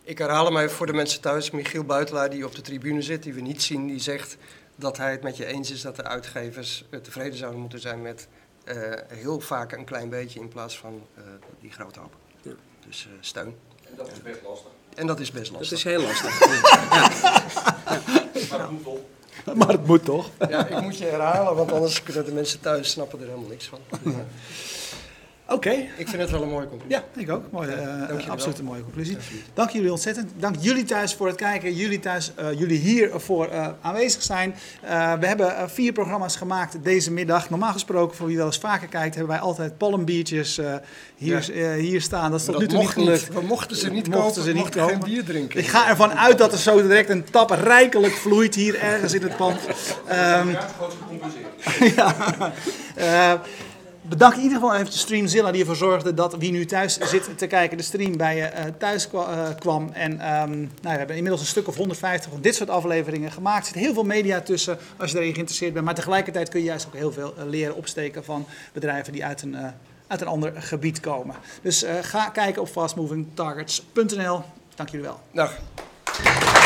[0.03, 3.35] Ik herhaal mij voor de mensen thuis, Michiel Buitelaar die op de tribune zit, die
[3.35, 4.37] we niet zien, die zegt
[4.77, 8.29] dat hij het met je eens is dat de uitgevers tevreden zouden moeten zijn met
[9.09, 11.25] heel vaak een klein beetje in plaats van uh,
[11.61, 12.15] die grote hoop.
[12.43, 12.53] Ja.
[12.87, 13.57] Dus uh, steun.
[13.85, 14.71] En dat is best lastig.
[14.95, 15.69] En dat is best lastig.
[15.69, 16.39] Dat is heel lastig.
[18.51, 18.59] ja.
[18.59, 19.01] Maar het moet toch?
[19.55, 20.31] Maar het moet toch?
[20.49, 23.67] Ja, ik moet je herhalen, want anders kunnen de mensen thuis snappen er helemaal niks
[23.67, 23.79] van.
[25.53, 25.71] Oké.
[25.71, 26.97] Ik vind het wel een mooie conclusie.
[26.97, 27.45] Ja, ik ook.
[27.51, 29.17] Mooi, uh, absoluut een mooie conclusie.
[29.55, 30.31] Dank jullie ontzettend.
[30.37, 31.75] Dank jullie thuis voor het kijken.
[31.75, 34.55] Jullie thuis, uh, jullie hier voor uh, aanwezig zijn.
[35.21, 37.51] we hebben vier programma's gemaakt deze middag.
[37.51, 40.61] Normaal gesproken, voor wie wel eens vaker kijkt, hebben wij altijd pollenbiertjes
[41.17, 41.75] hier, ja.
[41.75, 42.31] hier staan.
[42.31, 43.29] Dat is tot nu toe niet gelukt.
[43.29, 45.59] We mochten ze niet mochten kopen, ze niet geen bier drinken.
[45.59, 49.23] Ik ga ervan uit dat er zo direct een tap rijkelijk vloeit hier ergens in
[49.23, 49.59] het pand.
[50.11, 50.57] Um,
[51.97, 52.15] ja,
[54.03, 57.47] bedankt in ieder geval even Streamzilla die ervoor zorgde dat wie nu thuis zit te
[57.47, 59.91] kijken de stream bij je uh, thuis uh, kwam.
[59.93, 60.21] En um,
[60.59, 63.67] nou, we hebben inmiddels een stuk of 150 van dit soort afleveringen gemaakt.
[63.67, 65.85] Er zit heel veel media tussen als je erin geïnteresseerd bent.
[65.85, 69.43] Maar tegelijkertijd kun je juist ook heel veel uh, leren opsteken van bedrijven die uit
[69.43, 69.57] een,
[70.07, 71.37] uit een ander gebied komen.
[71.63, 74.43] Dus ga kijken op fastmovingtargets.nl.
[74.75, 75.21] Dank jullie wel.
[75.33, 76.62] Dag.